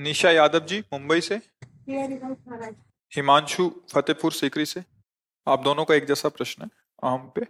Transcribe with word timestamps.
निशा 0.00 0.30
यादव 0.30 0.66
जी 0.66 0.78
मुंबई 0.92 1.20
से। 1.20 1.40
हिमांशु 3.12 3.70
फतेहपुर 3.94 4.32
सीकरी 4.32 4.66
से। 4.66 4.82
आप 5.46 5.62
दोनों 5.62 5.84
का 5.84 5.94
एक 5.94 6.06
जैसा 6.06 6.28
प्रश्न 6.28 6.62
है 6.62 6.68
हम 7.02 7.30
पे। 7.36 7.42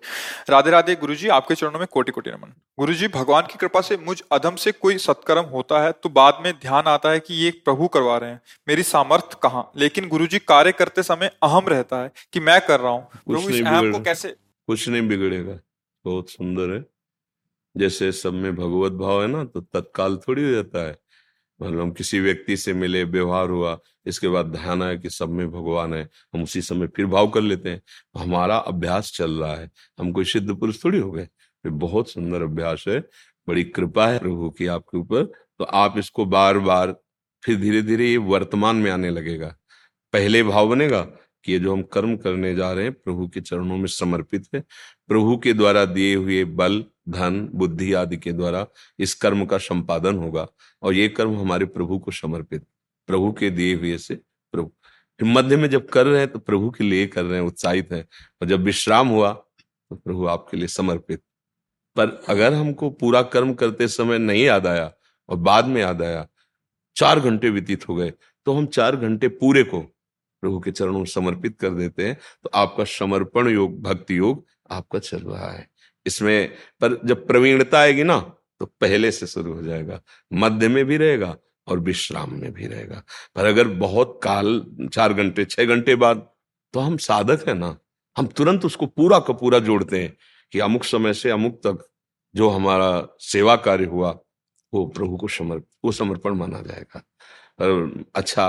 राधे 0.50 0.70
राधे 0.70 0.94
गुरुजी 0.94 1.28
आपके 1.28 1.54
चरणों 1.54 1.78
में 1.78 1.86
कोटि 1.86 2.12
कोटि 2.12 2.30
नमन। 2.30 2.52
गुरुजी 2.78 3.08
भगवान 3.08 3.42
की 3.42 3.58
कृपा 3.58 3.80
से 3.80 3.96
मुझ 3.96 4.20
अधम 4.32 4.56
से 4.56 4.72
कोई 4.72 4.98
सत्कर्म 4.98 5.44
होता 5.46 5.82
है 5.84 5.92
तो 5.92 6.08
बाद 6.08 6.38
में 6.44 6.52
ध्यान 6.52 6.84
आता 6.86 7.10
है 7.10 7.20
कि 7.20 7.34
ये 7.34 7.50
प्रभु 7.64 7.88
करवा 7.88 8.16
रहे 8.18 8.30
हैं। 8.30 8.40
मेरी 8.68 8.82
सामर्थ्य 8.82 9.36
कहाँ? 9.42 9.70
लेकिन 9.76 10.08
गुरुजी 10.08 10.38
कार्य 10.38 10.72
करते 10.72 11.02
समय 11.02 11.30
अहम 11.42 11.68
रहता 11.68 12.02
है 12.02 12.10
कि 12.32 12.40
मैं 12.40 12.60
कर 12.60 12.80
रहा 12.80 12.92
हूँ। 12.92 13.02
प्रभु 13.02 13.48
इस 13.50 13.62
अहम 13.62 13.92
को 13.92 14.00
कैसे 14.00 14.28
कुछ 14.68 14.88
नहीं 14.88 15.08
बिगड़ेगा। 15.08 15.58
बहुत 16.04 16.30
सुंदर 16.30 16.74
है। 16.74 16.84
जैसे 17.74 18.10
सब 18.12 18.32
में 18.34 18.54
भगवत 18.56 18.92
भाव 18.92 19.22
है 19.22 19.28
ना 19.28 19.44
तो 19.44 19.60
तत्काल 19.60 20.16
थोड़ी 20.18 20.42
हो 20.42 20.50
जाता 20.50 20.86
है। 20.86 20.96
मतलब 21.62 21.80
हम 21.80 21.90
किसी 21.92 22.20
व्यक्ति 22.20 22.56
से 22.56 22.72
मिले, 22.74 23.02
व्यवहार 23.04 23.48
हुआ, 23.48 23.78
इसके 24.06 24.28
बाद 24.28 24.46
ध्यान 24.46 24.82
आया 24.82 24.94
कि 24.94 25.10
सब 25.10 25.28
में 25.28 25.50
भगवान 25.50 25.94
है, 25.94 26.08
हम 26.34 26.42
उसी 26.42 26.62
समय 26.62 26.86
फिर 26.86 27.06
भाव 27.06 27.28
कर 27.28 27.40
लेते 27.40 27.70
हैं। 27.70 27.82
हमारा 28.16 28.56
अभ्यास 28.56 29.12
चल 29.12 29.32
रहा 29.32 29.54
है, 29.54 29.70
हम 29.98 30.12
कोई 30.12 30.24
सिद्ध 30.24 30.54
पुरुष 30.54 30.84
थोड़ी 30.84 30.98
हो 30.98 31.10
गए। 31.10 31.28
बहुत 31.64 32.10
सुंदर 32.10 32.42
अभ्यास 32.42 32.84
है, 32.88 33.00
बड़ी 33.48 33.64
कृपा 33.64 34.06
है 34.08 34.18
प्रभु 34.18 34.50
की 34.50 34.66
आपके 34.66 34.98
ऊपर। 34.98 35.24
तो 35.58 35.64
आप 35.64 35.98
इसको 35.98 36.24
बार 36.24 36.58
बार 36.58 36.94
फिर 37.42 37.56
धीरे 37.56 37.82
धीरे 37.82 38.06
ये 38.06 38.16
वर्तमान 38.16 38.76
में 38.76 38.90
आने 38.90 39.10
लगेगा। 39.10 39.56
पहले 40.12 40.42
भाव 40.42 40.68
बनेगा 40.68 41.00
कि 41.44 41.52
ये 41.52 41.58
जो 41.58 41.72
हम 41.72 41.82
कर्म 41.84 42.16
करने 42.16 42.54
जा 42.54 42.70
रहे 42.72 42.84
हैं, 42.84 42.92
प्रभु 42.94 43.28
के 43.28 43.40
चरणों 43.40 43.76
में 43.76 43.86
समर्पित 43.88 44.46
है। 44.54 44.60
प्रभु 45.08 45.36
के 45.36 45.52
द्वारा 45.52 45.84
दिए 45.86 46.14
हुए 46.14 46.44
बल, 46.44 46.84
धन, 47.08 47.48
बुद्धि 47.54 47.92
आदि 47.94 48.16
के 48.16 48.32
द्वारा 48.32 48.66
इस 48.98 49.14
कर्म 49.14 49.44
का 49.44 49.58
संपादन 49.60 50.16
होगा 50.16 50.46
और 50.82 50.94
ये 50.94 51.08
कर्म 51.10 51.36
हमारे 51.36 51.64
प्रभु 51.66 51.98
को 51.98 52.10
समर्पित, 52.12 52.64
प्रभु 53.08 53.32
के 53.32 53.50
दिए 53.50 53.74
हुए 53.74 53.96
से 53.98 54.14
प्रभु। 54.14 54.70
मध्य 55.20 55.56
में 55.56 55.68
जब 55.70 55.88
कर 55.88 56.06
रहे 56.06 56.18
हैं 56.18 56.28
तो 56.28 56.38
प्रभु 56.38 56.70
के 56.70 56.84
लिए 56.84 57.06
कर 57.06 57.24
रहे 57.24 57.38
हैं, 57.38 57.46
उत्साहित 57.46 57.92
है 57.92 58.06
और 58.42 58.48
जब 58.48 58.62
विश्राम 58.62 59.08
हुआ 59.08 59.32
तो 59.32 59.96
प्रभु 59.96 60.26
आपके 60.26 60.56
लिए 60.56 60.66
समर्पित। 60.68 61.22
पर 61.96 62.20
अगर 62.28 62.54
हमको 62.54 62.90
पूरा 62.92 63.22
कर्म 63.24 63.52
करते 63.54 63.88
समय 63.88 64.18
नहीं 64.18 64.44
याद 64.44 64.66
आया 64.66 64.92
और 65.28 65.36
बाद 65.38 65.66
में 65.66 65.80
याद 65.80 66.02
आया, 66.02 66.26
चार 66.96 67.20
घंटे 67.20 67.50
व्यतीत 67.50 67.88
हो 67.88 67.94
गए 67.94 68.12
तो 68.46 68.52
हम 68.52 68.66
चार 68.68 68.96
घंटे 68.96 69.28
पूरे 69.30 69.62
को 69.64 69.80
प्रभु 70.42 70.60
के 70.60 70.70
चरणों 70.70 71.04
समर्पित 71.06 71.58
कर 71.60 71.70
देते 71.70 72.06
हैं 72.06 72.16
तो 72.44 72.50
आपका 72.54 72.84
समर्पण 72.86 73.48
योग, 73.48 73.80
भक्ति 73.82 74.18
योग 74.18 74.44
आपका 74.70 74.98
चल 74.98 75.18
रहा 75.18 75.50
है। 75.50 75.68
इसमें 76.06 76.48
पर 76.80 77.00
जब 77.06 77.26
प्रवीणता 77.26 77.78
आएगी 77.78 78.04
ना 78.04 78.18
तो 78.60 78.66
पहले 78.80 79.10
से 79.12 79.26
शुरू 79.26 79.52
हो 79.52 79.62
जाएगा, 79.62 80.00
मध्य 80.32 80.68
में 80.68 80.84
भी 80.84 80.96
रहेगा 80.96 81.36
और 81.66 81.78
विश्राम 81.80 82.34
में 82.34 82.52
भी 82.52 82.66
रहेगा। 82.66 83.02
पर 83.36 83.46
अगर 83.46 83.68
बहुत 83.68 84.18
काल, 84.24 84.64
चार 84.92 85.12
घंटे, 85.12 85.44
छह 85.44 85.64
घंटे 85.64 85.94
बाद 85.96 86.26
तो 86.74 86.80
हम 86.80 86.96
साधक 86.98 87.46
है 87.48 87.54
ना, 87.54 87.76
हम 88.16 88.26
तुरंत 88.26 88.64
उसको 88.64 88.86
पूरा 88.86 89.18
का 89.18 89.32
पूरा 89.34 89.58
जोड़ते 89.58 90.02
हैं 90.02 90.16
कि 90.52 90.58
अमुक 90.60 90.84
समय 90.84 91.14
से 91.14 91.30
अमुक 91.30 91.60
तक 91.66 91.86
जो 92.34 92.48
हमारा 92.48 93.06
सेवा 93.20 93.56
कार्य 93.58 93.84
हुआ, 93.84 94.10
वो 94.72 94.84
प्रभु 94.86 95.16
को 95.16 95.28
समर्प, 95.28 95.64
वो 95.84 95.92
समर्पण 95.92 96.34
माना 96.34 96.60
जाएगा। 96.62 96.98
पर 97.58 98.04
अच्छा 98.14 98.46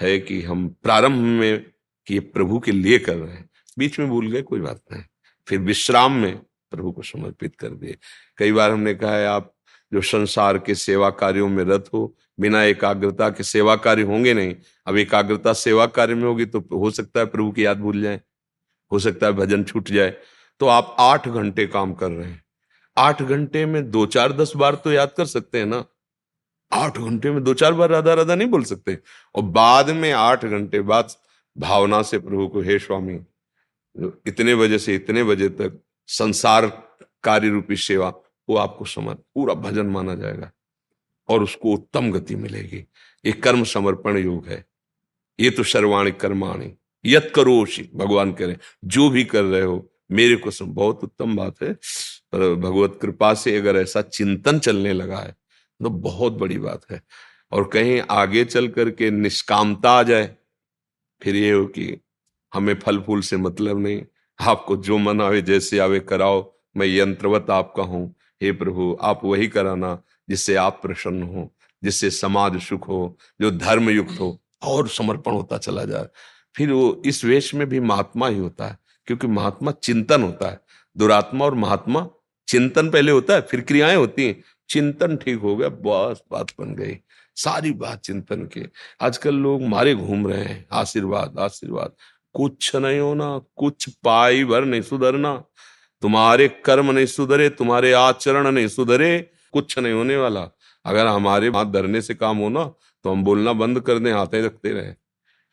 है 0.00 0.18
कि 0.18 0.42
हम 0.42 0.68
प्रारंभ 0.68 1.18
में 1.18 1.66
कि 2.06 2.14
ये 2.14 2.20
प्रभु 2.20 2.58
के 2.58 2.72
लिए 2.72 2.98
कर 2.98 3.16
रहे 3.16 3.34
हैं। 3.34 3.50
बीच 3.78 3.98
में 3.98 4.08
भूल 4.08 4.32
गए, 4.32 4.42
कोई 4.42 4.60
बात 4.60 4.80
नहीं। 4.92 5.02
फिर 5.48 5.58
विश्राम 5.58 6.12
में 6.12 6.38
प्रभु 6.70 6.92
को 6.92 7.02
समर्पित 7.02 7.56
कर 7.56 7.68
दिए। 7.68 7.96
कई 8.36 8.52
बार 8.52 8.70
हमने 8.70 8.94
कहा 8.94 9.16
है 9.16 9.26
आप 9.26 9.54
जो 9.92 10.00
संसार 10.00 10.58
के 10.58 10.74
सेवा 10.74 11.10
कार्यों 11.10 11.48
में 11.48 11.64
रत 11.64 11.90
हो, 11.94 12.16
बिना 12.40 12.62
एकाग्रता 12.62 13.28
के 13.28 13.42
सेवा 13.42 13.76
कार्य 13.76 14.02
होंगे 14.02 14.34
नहीं। 14.34 14.54
अब 14.86 14.96
एकाग्रता 14.96 15.52
सेवा 15.52 15.86
कार्य 15.86 16.14
में 16.14 16.24
होगी 16.24 16.44
तो 16.44 16.60
हो 16.60 16.90
सकता 16.90 17.20
है 17.20 17.26
प्रभु 17.26 17.50
की 17.50 17.64
याद 17.64 17.78
भूल 17.78 18.02
जाए। 18.02 18.20
हो 18.92 18.98
सकता 18.98 19.26
है 19.26 19.32
भजन 19.32 19.64
छूट 19.64 19.90
जाए। 19.90 20.16
तो 20.60 20.66
आप 20.66 20.96
आठ 20.98 21.28
घंटे 21.28 21.66
काम 21.66 21.94
कर 21.94 22.10
रहे 22.10 22.28
हैं। 22.28 22.44
आठ 22.96 23.22
घंटे 23.22 23.66
में 23.66 23.90
दो 23.90 24.06
चार 24.06 24.32
दस 24.32 24.52
बार 24.56 24.74
तो 24.74 24.92
याद 24.92 25.12
कर 25.16 25.24
सकते 25.24 25.58
हैं 25.58 25.66
ना। 25.66 25.84
आठ 26.72 26.98
घंटे 26.98 27.30
में, 27.30 27.44
दो 27.44 27.54
चार 27.54 27.72
बार 27.72 27.90
राधा 27.90 28.14
राधा 28.14 28.34
नहीं 28.34 28.48
बोल 28.48 28.64
सकते। 28.64 28.98
और 29.34 29.42
बाद 29.42 29.90
में 29.90 30.12
आठ 30.12 30.44
घंटे 30.44 30.80
बाद 30.80 31.08
भावना 31.58 32.02
से 32.02 32.18
प्रभु 32.18 32.48
को, 32.48 32.60
हे 32.60 32.78
स्वामी, 32.78 33.20
इतने 34.26 34.54
बजे 34.54 34.78
से 34.78 34.94
इतने 34.94 35.24
बजे 35.24 35.48
तक 35.48 35.80
संसार 36.06 36.66
कार्य 37.22 37.48
रूपी 37.48 37.76
सेवा, 37.76 38.08
वो 38.48 38.56
आपको 38.56 38.84
समझ 38.84 39.16
पूरा 39.16 39.54
भजन 39.54 39.86
माना 39.86 40.14
जाएगा। 40.14 40.52
और 41.28 41.42
उसको 41.42 41.72
उत्तम 41.72 42.12
गति 42.12 42.36
मिलेगी। 42.36 42.86
ये 43.26 43.32
कर्म 43.32 43.64
समर्पण 43.64 44.16
योग 44.16 44.46
है। 44.46 44.66
ये 45.40 45.50
तो 45.50 45.62
सर्वाणी 45.62 46.10
कर्माणी। 46.10 46.74
यत 47.04 47.32
करो 47.34 47.66
भगवान 47.94 48.32
करें 48.32 48.56
जो 48.84 49.10
भी 49.10 49.24
कर 49.24 49.42
रहे 49.42 49.62
हो, 49.62 49.90
मेरे 50.12 50.36
को 50.36 50.64
बहुत 50.66 51.04
उत्तम 51.04 51.36
बात 51.36 51.62
है। 51.62 51.74
पर 52.32 52.54
भगवत 52.54 52.98
कृपा 53.02 53.34
से 53.34 53.56
अगर 53.56 53.76
ऐसा 53.76 54.02
चिंतन 54.02 54.58
चलने 54.58 54.92
लगा 54.92 55.18
है 55.18 55.36
तो 55.80 55.90
बहुत 55.90 56.32
बड़ी 56.32 56.58
बात 56.58 56.90
है। 56.90 57.02
और 57.52 57.64
कहीं 57.64 58.00
आगे 58.10 58.44
चल 58.44 58.68
करके 58.68 59.10
निष्कामता 59.10 59.90
आ 59.90 60.02
जाए, 60.02 60.36
फिर 61.22 61.36
ये 61.36 61.52
हो 61.52 61.64
कि 61.66 62.00
हमें 62.54 62.74
फल 62.74 62.98
फूल 63.00 63.20
से 63.20 63.36
मतलब 63.36 63.78
नहीं। 63.78 64.02
आपको 64.38 64.76
जो 64.76 64.98
मन 64.98 65.20
आवे, 65.20 65.42
जैसे 65.42 65.78
आवे 65.78 66.00
कराओ, 66.00 66.54
मैं 66.76 66.86
यंत्रवत 66.86 67.50
आपका 67.50 67.82
हूँ। 67.82 68.14
हे 68.42 68.52
प्रभु, 68.52 68.96
आप 69.02 69.20
वही 69.24 69.48
कराना 69.48 70.02
जिससे 70.28 70.54
आप 70.54 70.78
प्रसन्न 70.82 71.22
हो, 71.22 71.54
जिससे 71.82 72.10
समाज 72.10 72.60
सुख 72.62 72.88
हो, 72.88 73.18
जो 73.40 73.50
धर्म 73.50 73.90
युक्त 73.90 74.20
हो, 74.20 74.40
और 74.62 74.88
समर्पण 74.88 75.32
होता 75.32 75.58
चला 75.58 75.84
जाए। 75.84 76.08
फिर 76.56 76.72
वो 76.72 77.02
इस 77.06 77.24
वेश 77.24 77.54
में 77.54 77.68
भी 77.68 77.80
महात्मा 77.80 78.28
ही 78.28 78.38
होता 78.38 78.66
है, 78.66 78.78
क्योंकि 79.06 79.26
महात्मा 79.26 79.70
चिंतन 79.70 80.22
होता 80.22 80.50
है। 80.50 80.60
दुरात्मा 80.96 81.44
और 81.44 81.54
महात्मा 81.54 82.08
चिंतन 82.48 82.90
पहले 82.90 83.12
होता 83.12 83.34
है, 83.34 83.40
फिर 83.40 83.60
क्रियाएँ 83.60 83.96
होती 83.96 84.26
हैं। 84.26 84.42
चिंतन 84.68 85.16
ठीक 85.16 85.38
हो 85.38 85.56
गया, 85.56 85.68
बस 85.68 86.22
बात 86.32 86.50
बन 86.60 86.74
गई। 86.74 86.96
सारी 87.36 87.70
बात 87.72 88.00
चिंतन 88.00 88.44
के। 88.46 88.64
आजकल 89.00 89.34
लोग 89.34 89.62
मारे 89.62 89.94
घूम 89.94 90.26
रहे 90.28 90.44
हैं, 90.44 90.66
आशीर्वाद 90.72 91.38
आशीर्वाद। 91.38 91.92
कुछ 92.34 92.74
नहीं 92.76 92.98
होना, 93.00 93.38
कुछ 93.56 93.88
पाई 94.04 94.44
भर 94.44 94.64
नहीं 94.64 94.82
सुधरना। 94.82 95.34
तुम्हारे 96.02 96.48
कर्म 96.64 96.90
नहीं 96.90 97.06
सुधरे, 97.06 97.48
तुम्हारे 97.48 97.92
आचरण 97.92 98.50
नहीं 98.50 98.68
सुधरे, 98.68 99.18
कुछ 99.52 99.78
नहीं 99.78 99.92
होने 99.92 100.16
वाला। 100.16 100.48
अगर 100.84 101.06
हमारे 101.06 101.48
हाथ 101.48 101.66
धरने 101.66 102.00
से 102.02 102.14
काम 102.14 102.36
होना 102.36 102.64
तो 103.04 103.10
हम 103.12 103.22
बोलना 103.24 103.52
बंद 103.52 103.80
कर 103.80 103.98
दें, 103.98 104.12
हाथे 104.12 104.40
रखते 104.42 104.72
रहे। 104.72 104.92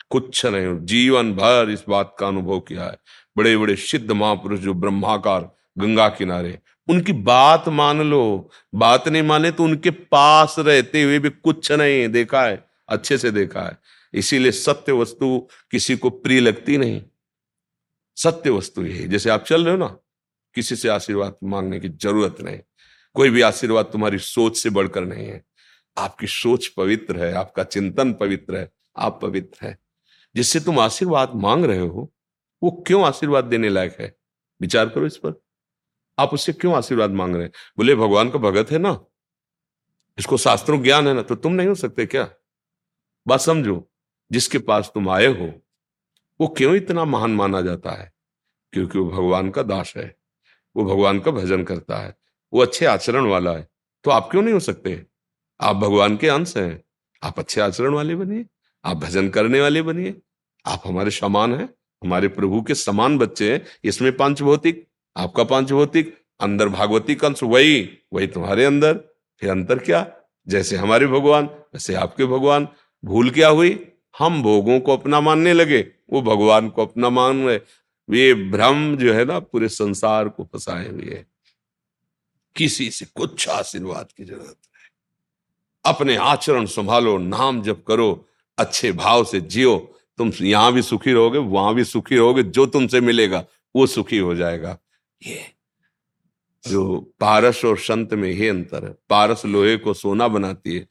कुछ 0.10 0.46
नहीं 0.46 0.66
हो 0.68 0.78
जीवन 0.82 1.32
भर 1.34 1.70
इस 1.70 1.84
बात 1.90 2.16
का 2.20 2.28
अनुभव 2.28 2.60
किया 2.60 2.84
है। 2.84 2.98
बड़े 3.38 3.56
बड़े 3.58 3.76
सिद्ध 3.76 4.12
महापुरुष 4.12 4.60
जो 4.60 4.74
ब्रह्माकार, 4.74 5.50
गंगा 5.78 6.08
किनारे 6.10 6.60
उनकी 6.90 7.14
बात 7.14 7.68
मान 7.68 8.02
लो। 8.02 8.50
बात 8.76 9.08
नहीं 9.08 9.24
माने 9.24 9.52
तो 9.52 9.64
उनके 9.64 9.90
पास 9.90 10.56
रहते 10.60 11.04
हुए 11.04 11.20
भी 11.20 11.30
कुछ 11.30 11.72
नहीं। 11.72 12.10
देखा 12.10 12.44
है? 12.44 12.68
अच्छे 12.90 13.18
से 13.18 13.32
देखा 13.32 13.62
है। 13.62 13.78
इसीलिए 14.14 14.52
सत्य 14.52 14.92
वस्तु 14.92 15.48
किसी 15.72 15.98
को 15.98 16.10
प्रिय 16.10 16.40
लगती 16.40 16.78
नहीं। 16.78 17.04
सत्य 18.16 18.50
वस्तु 18.50 18.86
यही। 18.86 19.08
जैसे 19.08 19.30
आप 19.30 19.44
चल 19.44 19.66
रहे 19.66 19.74
हो 19.74 19.80
ना, 19.80 19.98
किसी 20.54 20.76
से 20.76 20.90
आशीर्वाद 20.90 21.36
मांगने 21.44 21.80
की 21.80 21.90
ज़रूरत 21.90 22.42
नहीं। 22.42 22.60
कोई 23.14 23.30
भी 23.30 23.42
आशीर्वाद 23.42 23.86
तुम्हारी 23.86 24.18
सोच 24.18 24.58
से 24.58 24.70
बढ़कर 24.70 25.06
नहीं 25.06 25.28
है। 25.28 25.46
आपकी 25.98 26.28
सोच 26.28 26.68
पवित्र 26.68 27.26
है, 27.26 27.34
आपका 27.34 27.64
चिंतन 27.64 28.14
पवित्र 28.14 28.56
है, 28.58 28.72
आप 28.98 29.20
पवित्र 29.22 29.66
है। 29.68 29.80
जिससे 30.36 30.60
तुम 30.60 30.80
आशीर्वाद 30.80 31.32
मांग 31.36 31.66
रहे 31.66 31.80
हो, 31.80 32.14
वो 32.64 32.84
क्यों 32.88 33.06
आशीर्वाद 33.06 33.44
देने 33.44 33.70
लायक 33.70 33.98
है? 34.00 34.18
विचार 34.62 34.90
करो 34.90 35.06
इस 35.06 35.18
पर। 35.18 35.45
आप 36.18 36.34
उससे 36.34 36.54
क्यों 36.54 36.76
आशीर्वाद 36.76 37.12
मांग 37.12 37.36
रहे 37.36 37.44
हैं? 37.44 37.52
बोले, 37.78 37.96
भगवान 37.96 38.30
का 38.30 38.40
भगत 38.40 38.72
है 38.72 38.78
ना। 38.78 39.00
इसको 40.18 40.38
शास्त्रों 40.38 40.82
ज्ञान 40.84 41.08
है 41.08 41.14
ना 41.14 41.22
तो 41.22 41.36
तुम 41.36 41.54
नहीं 41.54 41.68
हो 41.68 41.76
सकते 41.76 42.06
क्या? 42.06 42.30
बात 43.26 43.40
समझो, 43.40 43.90
जिसके 44.32 44.58
पास 44.60 44.92
तुम 44.94 45.10
आए 45.10 45.26
हो, 45.28 45.52
वो 46.40 46.48
क्यों 46.48 46.76
इतना 46.76 47.06
महान 47.06 47.32
माना 47.32 47.62
जाता 47.62 47.92
है? 47.92 48.12
क्योंकि 48.74 49.00
वो 49.00 49.10
भगवान 49.10 49.50
का 49.50 49.64
दास 49.64 49.94
है, 49.98 50.16
वो 50.76 50.86
भगवान 50.86 51.20
का 51.20 51.32
भजन 51.32 51.64
करता 51.64 51.98
है, 51.98 52.16
वो 52.54 52.62
अच्छे 52.62 52.86
आचरण 52.86 53.26
वाला 53.26 53.52
है 53.52 53.68
तो 54.06 54.12
आप 54.12 54.30
क्यों 54.32 54.42
नहीं 54.42 54.54
हो 54.54 54.60
सकते? 54.60 55.06
आप 55.62 55.76
भगवान 55.76 56.18
के 56.18 56.28
अंश 56.28 56.56
हैं, 56.58 56.84
आप 57.24 57.40
अच्छे 57.40 57.62
आचरण 57.62 57.94
वाले 57.94 58.16
बनिए, 58.16 58.46
आप 58.84 58.98
भजन 58.98 59.30
करने 59.30 59.62
वाले 59.62 59.82
बनिए, 59.82 60.22
आप 60.66 60.82
हमारे 60.86 61.12
समान 61.12 61.56
हैं, 61.56 61.66
हमारे 62.02 62.28
प्रभु 62.28 62.62
के 62.62 62.76
समान 62.76 63.18
बच्चे 63.18 63.54
हैं, 63.54 63.66
इसमें 63.84 64.12
पंच 64.18 64.42
भौतिक 64.42 64.88
आपका 65.18 65.44
पाँच 65.44 65.72
भौतिक, 65.72 66.26
अंदर 66.40 66.70
भागवती 66.70 67.16
कंस, 67.16 67.44
वही 67.44 67.90
वही 68.14 68.28
तुम्हारे 68.28 68.66
अंदर। 68.66 68.94
फिर 69.40 69.50
अंतर 69.50 69.80
क्या? 69.80 70.12
जैसे 70.48 70.76
हमारे 70.76 71.08
भगवान, 71.08 71.46
वैसे 71.46 71.96
आपके 71.96 72.26
भगवान। 72.26 72.68
भूल 73.06 73.30
क्या 73.30 73.50
हुई? 73.50 73.88
हम 74.20 74.44
भोगों 74.44 74.80
को 74.80 74.98
अपना 74.98 75.22
मानने 75.22 75.54
लगे, 75.54 75.88
वो 76.14 76.22
भगवान 76.22 76.70
को 76.70 76.86
अपना 76.86 77.10
मान 77.10 77.46
रहे। 77.46 77.60
वे 78.10 78.34
भ्रम 78.34 78.98
जो 78.98 79.14
है 79.14 79.26
ना, 79.26 79.40
पूरे 79.40 79.70
संसार 79.70 80.30
को 80.30 80.44
फंसाए 80.44 80.90
हुए 80.90 81.06
है। 81.06 81.28
किसी 82.56 82.92
से 82.92 83.06
कुछ 83.06 83.50
आशीर्वाद 83.50 84.08
की 84.18 84.24
ज़रूरत 84.24 84.46
नहीं। 84.46 85.94
अपने 85.94 86.16
आचरण 86.16 86.66
संभालो, 86.66 87.18
नाम 87.18 87.62
जप 87.62 87.84
करो, 87.88 88.28
अच्छे 88.58 88.92
भाव 88.92 89.24
से 89.24 89.42
जियो। 89.42 90.00
तुम 90.18 90.32
यहाँ 90.42 90.74
भी 90.74 90.82
सुखी 90.82 91.14
रहोगे, 91.14 91.40
वहाँ 91.40 91.74
भी 91.74 91.84
सुखी 91.84 92.16
रहोगे, 92.16 92.44
जो 92.44 92.66
तुमसे 92.66 93.02
मिलेगा, 93.02 93.46
वो 93.76 93.88
सुखी 93.88 94.18
हो 94.18 94.36
जाएगा। 94.36 94.78
ये। 95.22 95.44
जो 96.64 97.00
पारस 97.20 97.64
और 97.66 97.78
संत 97.78 98.14
में 98.14 98.30
ही 98.32 98.48
अंतर 98.48 98.86
है। 98.86 98.94
पारस 99.10 99.46
लोहे 99.46 99.76
को 99.78 99.94
सोना 99.94 100.28
बनाती 100.28 100.76
है 100.76 100.88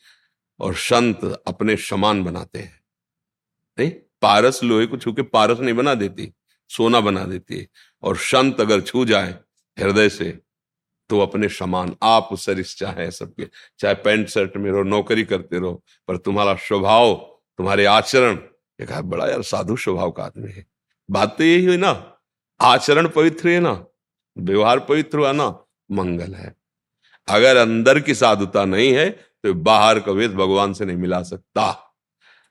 और 0.60 0.74
संत 0.74 1.24
अपने 1.46 1.76
समान 1.76 2.22
बनाते 2.24 2.58
हैं। 2.58 2.80
नहीं 3.78 3.90
पारस 4.22 4.62
लोहे 4.64 4.86
को 4.86 4.96
छू 4.96 5.12
के 5.12 5.22
पारस 5.22 5.58
नहीं 5.58 5.74
बना 5.74 5.94
देती, 5.94 6.32
सोना 6.70 7.00
बना 7.00 7.24
देती 7.24 7.58
है। 7.58 7.66
और 8.02 8.16
संत 8.16 8.60
अगर 8.60 8.80
छू 8.80 9.04
जाए 9.04 9.38
हृदय 9.78 10.08
से 10.08 10.30
तो 11.10 11.18
अपने 11.20 11.48
समान, 11.48 11.94
आप 12.02 12.28
सरिश्चा 12.34 12.90
है 12.90 13.10
सबके। 13.10 13.48
चाहे 13.78 13.94
पैंट 13.94 14.28
शर्ट 14.28 14.56
में 14.56 14.70
रहो, 14.70 14.82
नौकरी 14.82 15.24
करते 15.24 15.58
रहो, 15.58 15.82
पर 16.08 16.16
तुम्हारा 16.16 16.54
स्वभाव, 16.58 17.14
तुम्हारे 17.58 17.84
आचरण 17.84 18.38
एक 18.80 18.92
बड़ा 19.00 19.26
यार 19.26 19.42
साधु 19.42 19.76
स्वभाव 19.76 20.10
का 20.10 20.24
आदमी 20.24 20.52
है। 20.52 20.66
बात 21.08 21.36
तो 21.38 21.44
यही 21.44 21.64
हुई 21.66 21.76
ना, 21.76 21.90
आचरण 22.60 23.08
पवित्र 23.08 23.48
है 23.48 23.60
ना। 23.60 23.84
व्यवहार 24.36 24.80
पवित्र 24.80 25.18
हुआ 25.18 25.32
ना, 25.32 25.48
मंगल 25.90 26.34
है। 26.34 26.54
अगर 27.28 27.56
अंदर 27.56 28.00
की 28.00 28.14
साधुता 28.14 28.64
नहीं 28.64 28.92
है 28.92 29.08
तो 29.44 29.52
बाहर 29.54 29.98
का 30.00 30.12
वेद 30.12 30.32
भगवान 30.32 30.72
से 30.72 30.84
नहीं 30.84 30.96
मिला 30.96 31.22
सकता। 31.22 31.70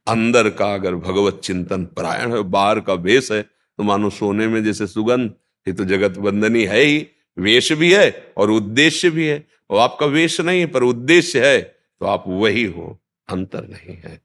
अंदर 0.08 0.50
का 0.50 0.74
अगर 0.74 0.96
भगवत 0.96 1.40
चिंतन 1.44 1.86
परायण 1.88 2.36
है, 2.36 2.42
बाहर 2.44 2.80
का 2.80 2.94
वेश 2.94 3.32
है 3.32 3.42
तो 3.42 3.84
मानो 3.84 4.10
सोने 4.10 4.48
में 4.48 4.64
जैसे 4.64 4.88
सुगंध, 4.88 5.34
ये 5.68 5.74
तो 5.74 5.86
जगत 5.86 6.18
बंदनी 6.20 6.64
है 6.66 6.80
ही। 6.80 7.08
वेश 7.38 7.72
भी 7.74 7.94
है 7.94 8.34
और 8.38 8.52
उद्देश्य 8.52 9.10
भी 9.10 9.28
है। 9.28 9.46
और 9.70 9.80
आपका 9.80 10.06
वेश 10.06 10.40
नहीं 10.42 10.60
है, 10.60 10.66
पर 10.66 10.84
उद्देश्य 10.84 11.48
है 11.48 11.62
तो 11.62 12.06
आप 12.06 12.24
वही 12.28 12.64
हो, 12.66 13.00
अंतर 13.28 13.64
नहीं 13.64 13.96
है। 13.96 14.22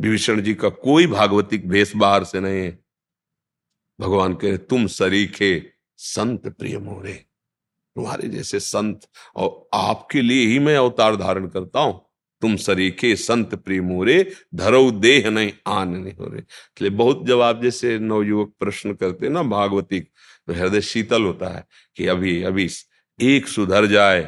विभीषण 0.00 0.40
जी 0.40 0.54
का 0.54 0.68
कोई 0.68 1.06
भागवतिक 1.06 1.68
भेष 1.68 1.94
बाहर 1.96 2.24
से 2.24 2.40
नहीं 2.40 2.62
है। 2.62 2.78
भगवान 3.98 4.34
कह 4.34 4.56
तुम 4.56 4.86
सरीखे 4.86 5.54
संत 6.00 6.46
प्रिय 6.50 6.78
मोरे, 6.78 7.12
तुम्हारे 7.96 8.28
जैसे 8.28 8.60
संत 8.60 9.06
और 9.36 9.68
आपके 9.74 10.22
लिए 10.22 10.46
ही 10.46 10.58
मैं 10.58 10.76
अवतार 10.76 11.16
धारण 11.16 11.48
करता 11.48 11.80
हूँ। 11.80 12.00
तुम 12.42 12.54
सरीखे 12.56 13.14
संत 13.16 13.54
प्रिय 13.54 13.80
मोरे 13.80 14.16
धरो 14.54 14.90
देह 14.90 15.28
नहीं 15.30 15.52
आन 15.68 15.88
नहीं 15.90 16.14
हो 16.14 16.26
रहे 16.26 16.40
इसलिए 16.40 16.90
बहुत 16.92 17.26
जब 17.26 17.40
आप 17.40 17.62
जैसे 17.62 17.98
नवयुवक 17.98 18.52
प्रश्न 18.60 18.92
करते 18.94 19.28
ना, 19.28 19.42
भागवती 19.44 20.00
तो 20.00 20.52
हृदय 20.52 20.80
शीतल 20.82 21.22
होता 21.22 21.48
है 21.48 21.64
कि 21.96 22.06
अभी 22.08 22.42
अभी 22.42 22.68
एक 23.18 23.48
सुधर 23.48 23.86
जाए 23.86 24.22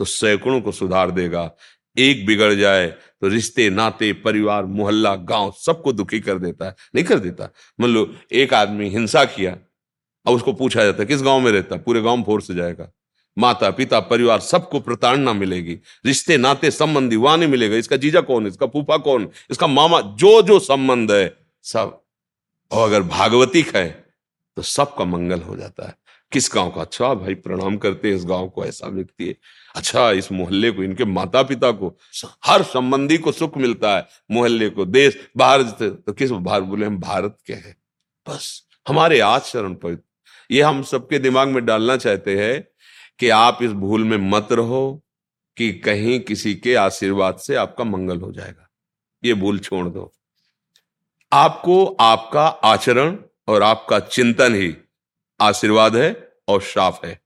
तो 0.00 0.04
सैकड़ों 0.04 0.60
को 0.60 0.72
सुधार 0.72 1.10
देगा, 1.10 1.50
एक 1.96 2.26
बिगड़ 2.26 2.52
जाए 2.54 2.86
तो 2.88 3.28
रिश्ते, 3.28 3.68
नाते, 3.70 4.12
परिवार, 4.14 4.64
मोहल्ला, 4.66 5.14
गाँव 5.16 5.52
सबको 5.58 5.92
दुखी 5.92 6.20
कर 6.20 6.38
देता 6.38 6.66
है, 6.66 6.74
नहीं 6.94 7.04
कर 7.04 7.18
देता। 7.20 7.50
मान 7.78 7.90
लो, 7.90 8.08
एक 8.32 8.54
आदमी 8.54 8.88
हिंसा 8.90 9.24
किया 9.26 9.56
अब 10.26 10.34
उसको 10.34 10.52
पूछा 10.52 10.84
जाता 10.84 11.02
है, 11.02 11.06
किस 11.06 11.22
गाँव 11.22 11.40
में 11.40 11.50
रहता 11.52 11.76
पूरे 11.76 12.02
गाँव 12.02 12.22
फोर्स 12.22 12.50
जाएगा। 12.52 12.90
माता, 13.36 13.70
पिता, 13.70 14.00
परिवार, 14.00 14.40
सबको 14.40 14.80
प्रताड़ना 14.80 15.32
मिलेगी। 15.32 15.78
रिश्ते, 16.06 16.36
नाते, 16.36 16.70
संबंधी 16.70 17.16
वहाँ 17.16 17.36
नहीं 17.38 17.48
मिलेगा। 17.48 17.76
इसका 17.76 17.96
जीजा 17.96 18.20
कौन 18.22 18.46
इसका 18.46 18.66
फूफा 18.66 18.96
कौन 18.98 19.28
इसका 19.50 19.66
मामा 19.66 20.00
जो 20.00 20.40
जो 20.42 20.58
संबंध 20.60 21.12
है, 21.12 21.36
सब। 21.64 22.00
और 22.70 22.88
अगर 22.88 23.02
भागवतिक 23.02 23.76
है 23.76 23.88
तो 24.56 24.62
सबका 24.62 25.04
मंगल 25.04 25.40
हो 25.40 25.56
जाता 25.56 25.86
है। 25.86 25.94
किस 26.32 26.50
गाँव 26.54 26.70
का? 26.70 26.80
अच्छा 26.80 27.12
भाई, 27.14 27.34
प्रणाम 27.36 27.76
करते 27.76 28.08
हैं, 28.08 28.16
इस 28.16 28.24
गाँव 28.24 28.48
को 28.48 28.64
ऐसा 28.64 28.88
व्यक्ति 28.88 29.26
है। 29.26 29.34
अच्छा 29.74 30.10
इस 30.12 30.30
मोहल्ले 30.32 30.70
को, 30.70 30.82
इनके 30.82 31.04
माता 31.04 31.42
पिता 31.42 31.70
को, 31.72 31.94
हर 32.44 32.62
संबंधी 32.64 33.18
को 33.18 33.32
सुख 33.32 33.56
मिलता 33.58 33.96
है, 33.96 34.06
मोहल्ले 34.30 34.68
को, 34.70 34.84
देश, 34.86 35.18
बाहर 35.36 35.62
तो 35.62 36.12
किस 36.12 36.30
बाहर 36.30 36.60
बोले, 36.62 36.86
हम 36.86 36.98
भारत 36.98 37.36
के 37.46 37.52
हैं। 37.52 37.76
बस, 38.26 38.62
हमारे 38.86 39.20
आचरण 39.20 39.74
पर 39.74 39.94
ये 40.50 40.62
हम 40.62 40.82
सबके 40.82 41.18
दिमाग 41.18 41.48
में 41.48 41.66
डालना 41.66 41.96
चाहते 41.96 42.38
हैं 42.38 42.68
कि 43.18 43.28
आप 43.28 43.58
इस 43.62 43.72
भूल 43.72 44.04
में 44.04 44.16
मत 44.16 44.48
रहो 44.52 45.04
कि 45.56 45.72
कहीं 45.72 46.20
किसी 46.20 46.54
के 46.54 46.74
आशीर्वाद 46.74 47.36
से 47.36 47.54
आपका 47.54 47.84
मंगल 47.84 48.20
हो 48.20 48.32
जाएगा। 48.32 48.70
ये 49.24 49.34
भूल 49.34 49.58
छोड़ 49.58 49.86
दो। 49.86 50.12
आपको 51.32 51.86
आपका 51.86 52.46
आचरण 52.46 53.18
और 53.48 53.62
आपका 53.62 54.00
चिंतन 54.00 54.54
ही 54.54 54.76
आशीर्वाद 55.40 55.96
है 55.96 56.32
और 56.48 56.62
श्राप 56.62 57.00
है। 57.04 57.20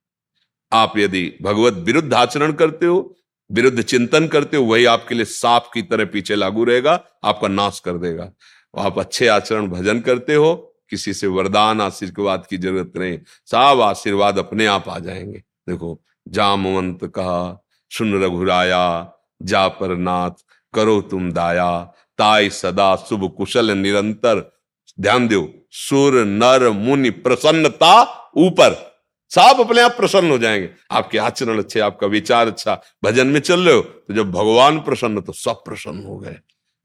आप 0.73 0.99
यदि 0.99 1.35
भगवत 1.43 1.73
विरुद्ध 1.73 2.15
आचरण 2.15 2.53
करते 2.53 2.87
हो, 2.87 3.17
विरुद्ध 3.53 3.83
चिंतन 3.83 4.27
करते 4.27 4.57
हो, 4.57 4.65
वही 4.65 4.85
आपके 4.85 5.15
लिए 5.15 5.25
सांप 5.25 5.71
की 5.75 5.83
तरह 5.83 6.05
पीछे 6.05 6.35
लागू 6.35 6.65
रहेगा, 6.65 7.05
आपका 7.25 7.49
नाश 7.49 7.81
कर 7.81 7.93
देगा। 7.93 8.33
आप 8.79 8.99
अच्छे 8.99 9.27
आचरण 9.27 9.67
भजन 9.67 10.01
करते 10.01 10.35
हो 10.35 10.70
किसी 10.91 11.15
से 11.15 11.27
वरदान, 11.27 11.81
आशीर्वाद 11.81 12.47
की 12.47 12.57
ज़रूरत 12.57 12.93
नहीं। 12.97 13.19
सब 13.47 13.81
आशीर्वाद 13.83 14.39
अपने 14.39 14.67
आप 14.67 14.89
आ 14.89 14.99
जाएँगे। 14.99 15.39
देखो, 15.69 16.03
जामवंत 16.29 17.05
कहा, 17.05 17.65
सुन 17.91 18.23
रघुराया, 18.23 19.13
जा 19.43 19.69
पर 19.69 19.97
नाथ, 19.97 20.31
करो 20.75 21.01
तुम 21.01 21.33
दाया। 21.33 21.85
ताई 22.19 22.51
सदा 22.51 22.97
शुभ 22.97 23.35
कुशल 23.37 23.71
निरंतर। 23.71 24.59
ध्यान 25.01 25.29
दो, 25.29 25.49
सुर, 25.71 26.25
नर, 26.25 26.71
मुनि, 26.71 27.11
प्रसन्नता 27.11 28.33
ऊपर। 28.37 28.91
सब 29.31 29.57
अपने 29.61 29.81
आप 29.81 29.93
प्रसन्न 29.93 30.31
हो 30.31 30.39
जाएँगे। 30.39 30.71
आपके 30.91 31.19
आचरण 31.19 31.59
अच्छे, 31.59 31.81
आपका 31.81 32.07
विचार 32.07 32.47
अच्छा। 32.47 32.83
भजन 33.05 33.27
में 33.27 33.41
चल 33.41 33.61
रहे 33.61 33.75
हो 33.75 33.81
तो 33.81 34.15
जब 34.15 34.31
भगवान 34.31 34.79
प्रसन्न 34.79 35.21
तो 35.21 35.33
सब 35.33 35.53
प्रसन्न 35.53 36.05
हो 36.05 36.19
गए। 36.19 36.37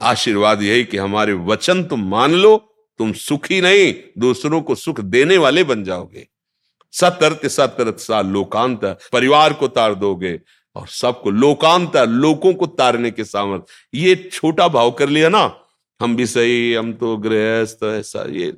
आशीर्वाद 0.01 0.61
यही 0.61 0.83
कि 0.83 0.97
हमारे 0.97 1.33
वचन 1.33 1.83
तुम 1.83 2.03
मान 2.09 2.31
लो 2.31 2.74
तुम 2.99 3.11
सुखी 3.13 3.59
नहीं, 3.61 3.93
दूसरों 4.17 4.61
को 4.61 4.75
सुख 4.75 4.99
देने 5.01 5.37
वाले 5.37 5.63
बन 5.63 5.83
जाओगे। 5.83 6.27
सतर्त 6.93 7.45
सतरत 7.47 7.99
सा 7.99 8.21
लोकांत 8.21 8.85
परिवार 9.13 9.53
को 9.53 9.67
तार 9.67 9.95
दोगे 9.95 10.39
और 10.75 10.87
सबको 10.87 11.29
लोकांतर, 11.29 12.07
लोगों 12.07 12.53
को 12.53 12.65
तारने 12.67 13.11
के 13.11 13.23
सामर्थ्य 13.23 13.97
ये 13.97 14.15
छोटा 14.31 14.67
भाव 14.67 14.91
कर 14.91 15.09
लिया 15.09 15.29
ना, 15.29 15.61
हम 15.99 16.15
भी 16.15 16.25
सही, 16.25 16.73
हम 16.73 16.93
तो 16.93 17.15
गृहस्थ, 17.17 17.83
ऐसा 17.83 18.25
ये। 18.31 18.55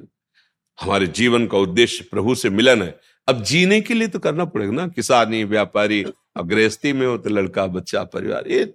हमारे 0.80 1.08
जीवन 1.08 1.48
का 1.48 1.58
उद्देश्य 1.58 2.06
प्रभु 2.12 2.36
से 2.36 2.50
मिलन 2.50 2.82
है। 2.82 3.00
अब 3.28 3.42
जीने 3.44 3.80
के 3.82 3.94
लिए 3.94 4.08
तो 4.08 4.20
करना 4.20 4.46
पड़ेगा 4.46 4.72
ना, 4.72 4.88
किसानी, 4.88 5.44
व्यापारी, 5.44 6.04
अब 6.38 6.48
गृहस्थी 6.48 6.94
में 6.94 7.06
हो 7.08 7.18
तो 7.18 7.30
लड़का, 7.30 7.66
बच्चा, 7.68 8.04
परिवार, 8.06 8.48
ये 8.48 8.74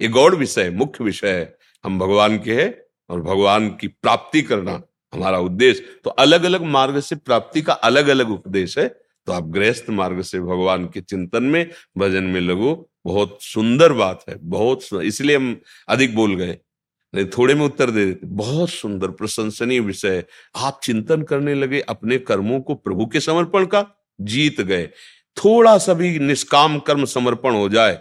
ये 0.00 0.08
गौड़ 0.08 0.34
विषय, 0.34 0.70
मुख्य 0.70 1.04
विषय 1.04 1.28
है। 1.28 1.56
हम 1.84 1.98
भगवान 1.98 2.38
के 2.38 2.54
हैं 2.54 2.70
और 3.10 3.20
भगवान 3.20 3.68
की 3.70 3.88
प्राप्ति 3.88 4.42
करना 4.42 4.82
हमारा 5.14 5.38
उद्देश्य। 5.38 5.84
तो 6.04 6.10
अलग 6.10 6.44
अलग 6.44 6.62
मार्ग 6.62 7.00
से 7.00 7.16
प्राप्ति 7.16 7.62
का 7.62 7.72
अलग 7.72 8.08
अलग 8.08 8.30
उपदेश 8.30 8.78
है। 8.78 8.88
तो 9.26 9.32
आप 9.32 9.44
गृहस्थ 9.44 9.86
मार्ग 9.90 10.22
से 10.22 10.40
भगवान 10.40 10.86
के 10.86 11.00
चिंतन 11.00 11.42
में, 11.42 11.70
भजन 11.98 12.24
में 12.24 12.40
लगो। 12.40 12.90
बहुत 13.06 13.38
सुंदर 13.40 13.92
बात 13.92 14.24
है। 14.28 14.36
बहुत 14.40 14.84
इसलिए 15.04 15.36
हम 15.36 15.60
अधिक 15.88 16.14
बोल 16.14 16.34
गए। 16.36 16.58
नहीं, 17.14 17.26
थोड़े 17.26 17.54
में 17.54 17.64
उत्तर 17.66 17.90
दे 17.90 18.04
देते। 18.06 18.26
बहुत 18.26 18.70
सुंदर, 18.70 19.08
प्रशंसनीय 19.08 19.80
विषय। 19.80 20.24
आप 20.56 20.80
चिंतन 20.82 21.22
करने 21.22 21.54
लगे 21.54 21.80
अपने 21.80 22.18
कर्मों 22.18 22.60
को 22.60 22.74
प्रभु 22.74 23.06
के 23.06 23.20
समर्पण 23.20 23.66
का, 23.66 23.86
जीत 24.20 24.60
गए। 24.60 24.86
थोड़ा 25.36 25.76
सा 25.78 25.94
भी 25.94 26.18
निष्काम 26.18 26.78
कर्म 26.78 27.04
समर्पण 27.04 27.54
हो 27.54 27.68
जाए 27.68 27.94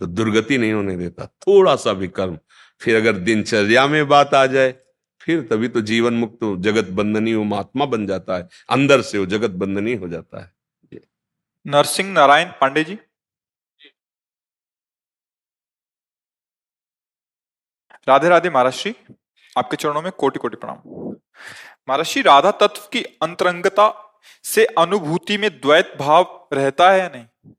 तो 0.00 0.06
दुर्गति 0.06 0.58
नहीं 0.58 0.72
होने 0.72 0.96
देता। 0.96 1.26
थोड़ा 1.26 1.74
सा 1.76 1.92
भी 1.92 2.08
कर्म। 2.08 2.38
फिर 2.80 2.96
अगर 2.96 3.18
दिनचर्या 3.18 3.86
में 3.86 4.08
बात 4.08 4.34
आ 4.34 4.46
जाए 4.46 4.74
फिर 5.20 5.40
तभी 5.42 5.68
तो 5.68 5.80
जीवन 5.80 6.14
मुक्त 6.14 6.38
जगत 6.62 6.90
बंदनी 6.90 7.34
वो 7.34 7.44
महात्मा 7.44 7.86
बन 7.86 8.06
जाता 8.06 8.36
है 8.36 8.48
अंदर 8.70 9.02
से 9.02 9.18
वो 9.18 9.26
जगत 9.26 9.50
बंदनी 9.50 9.94
हो 9.94 10.08
जाता 10.08 10.40
है। 10.40 10.52
नरसिंह 11.66 12.12
नारायण 12.12 12.48
पांडे 12.60 12.84
जी। 12.84 12.98
राधे 18.08 18.28
राधे 18.28 18.50
महाराष्ट्री 18.50 18.94
आपके 19.58 19.76
चरणों 19.76 20.02
में 20.02 20.12
कोटि 20.12 20.38
कोटि 20.38 20.56
प्रणाम 20.56 21.10
महाराष्ट्री 21.88 22.22
राधा 22.22 22.50
तत्व 22.50 22.88
की 22.92 23.02
अंतरंगता 23.22 23.88
से 24.44 24.64
अनुभूति 24.64 25.38
में 25.38 25.50
द्वैत 25.60 25.96
भाव 25.98 26.48
रहता 26.52 26.90
है 26.90 26.98
या 26.98 27.08
नहीं? 27.08 27.52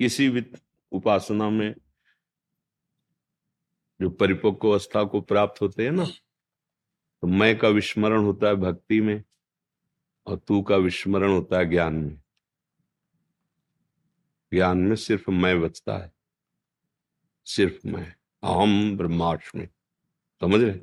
किसी 0.00 0.28
भी 0.28 0.44
उपासना 0.92 1.50
में 1.50 1.74
जो 4.00 4.10
परिपक्व 4.10 4.70
अवस्था 4.70 5.04
को 5.04 5.20
प्राप्त 5.20 5.62
होते 5.62 5.84
हैं 5.84 5.92
ना 5.92 6.04
तो 6.04 7.26
मैं 7.26 7.58
का 7.58 7.68
विस्मरण 7.68 8.24
होता 8.24 8.48
है 8.48 8.54
भक्ति 8.54 9.00
में 9.00 9.22
और 10.26 10.38
तू 10.38 10.62
का 10.62 10.76
विस्मरण 10.76 11.30
होता 11.30 11.58
है 11.58 11.70
ज्ञान 11.70 11.94
में। 11.94 12.20
ज्ञान 14.52 14.78
में 14.78 14.96
सिर्फ़ 14.96 15.30
मैं 15.30 15.60
बचता 15.60 15.96
है, 15.98 16.12
सिर्फ़ 17.44 17.86
मैं, 17.88 18.14
अहम 18.42 18.96
ब्रह्माष्टमी। 18.96 19.66
समझ 20.40 20.62
रहे? 20.62 20.78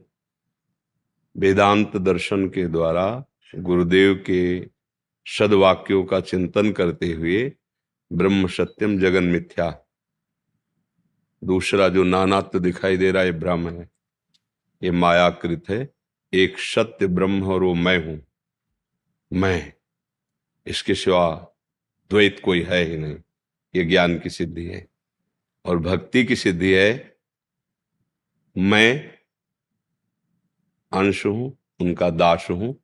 वेदांत 1.38 1.98
दर्शन 1.98 2.50
के 2.50 2.68
द्वारा 2.68 3.26
गुरुदेव 3.56 4.24
के 4.26 4.70
सदवाक्यों 5.26 6.04
का 6.06 6.20
चिंतन 6.20 6.72
करते 6.72 7.12
हुए 7.14 7.54
ब्रह्म 8.12 8.48
सत्यम 8.48 9.00
जगन 9.00 9.24
मिथ्या। 9.24 9.85
दूसरा 11.46 11.90
जो 11.90 12.04
नानात्व 12.04 12.60
दिखाई 12.60 12.98
दे 12.98 13.12
रहा 13.12 13.24
है 13.24 13.32
ब्रह्म 13.32 13.70
है। 13.70 13.90
ये 14.84 14.92
मायाकृत 14.92 15.64
है। 15.70 15.94
एक 16.34 16.60
सत्य 16.60 17.08
ब्रह्म 17.08 17.44
और 17.44 17.64
वो 17.64 17.74
मैं 17.74 18.06
हूँ। 18.06 18.26
मैं। 19.34 19.74
इसके 20.68 20.96
सिवा 20.96 21.48
द्वैत 22.10 22.42
कोई 22.46 22.62
है 22.62 22.86
ही 22.86 22.98
नहीं। 22.98 23.16
ये 23.76 23.86
ज्ञान 23.86 24.20
की 24.20 24.30
सिद्धि 24.30 24.66
है। 24.66 24.88
और 25.66 25.80
भक्ति 25.80 26.26
की 26.26 26.36
सिद्धि 26.36 26.74
है, 26.74 27.18
मैं 28.58 29.18
अंश 30.94 31.26
हूँ, 31.26 31.58
उनका 31.82 32.10
दास 32.10 32.48
हूँ, 32.52 32.84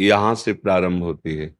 यहाँ 0.00 0.34
से 0.34 0.52
प्रारंभ 0.52 1.02
होती 1.02 1.34
है। 1.34 1.56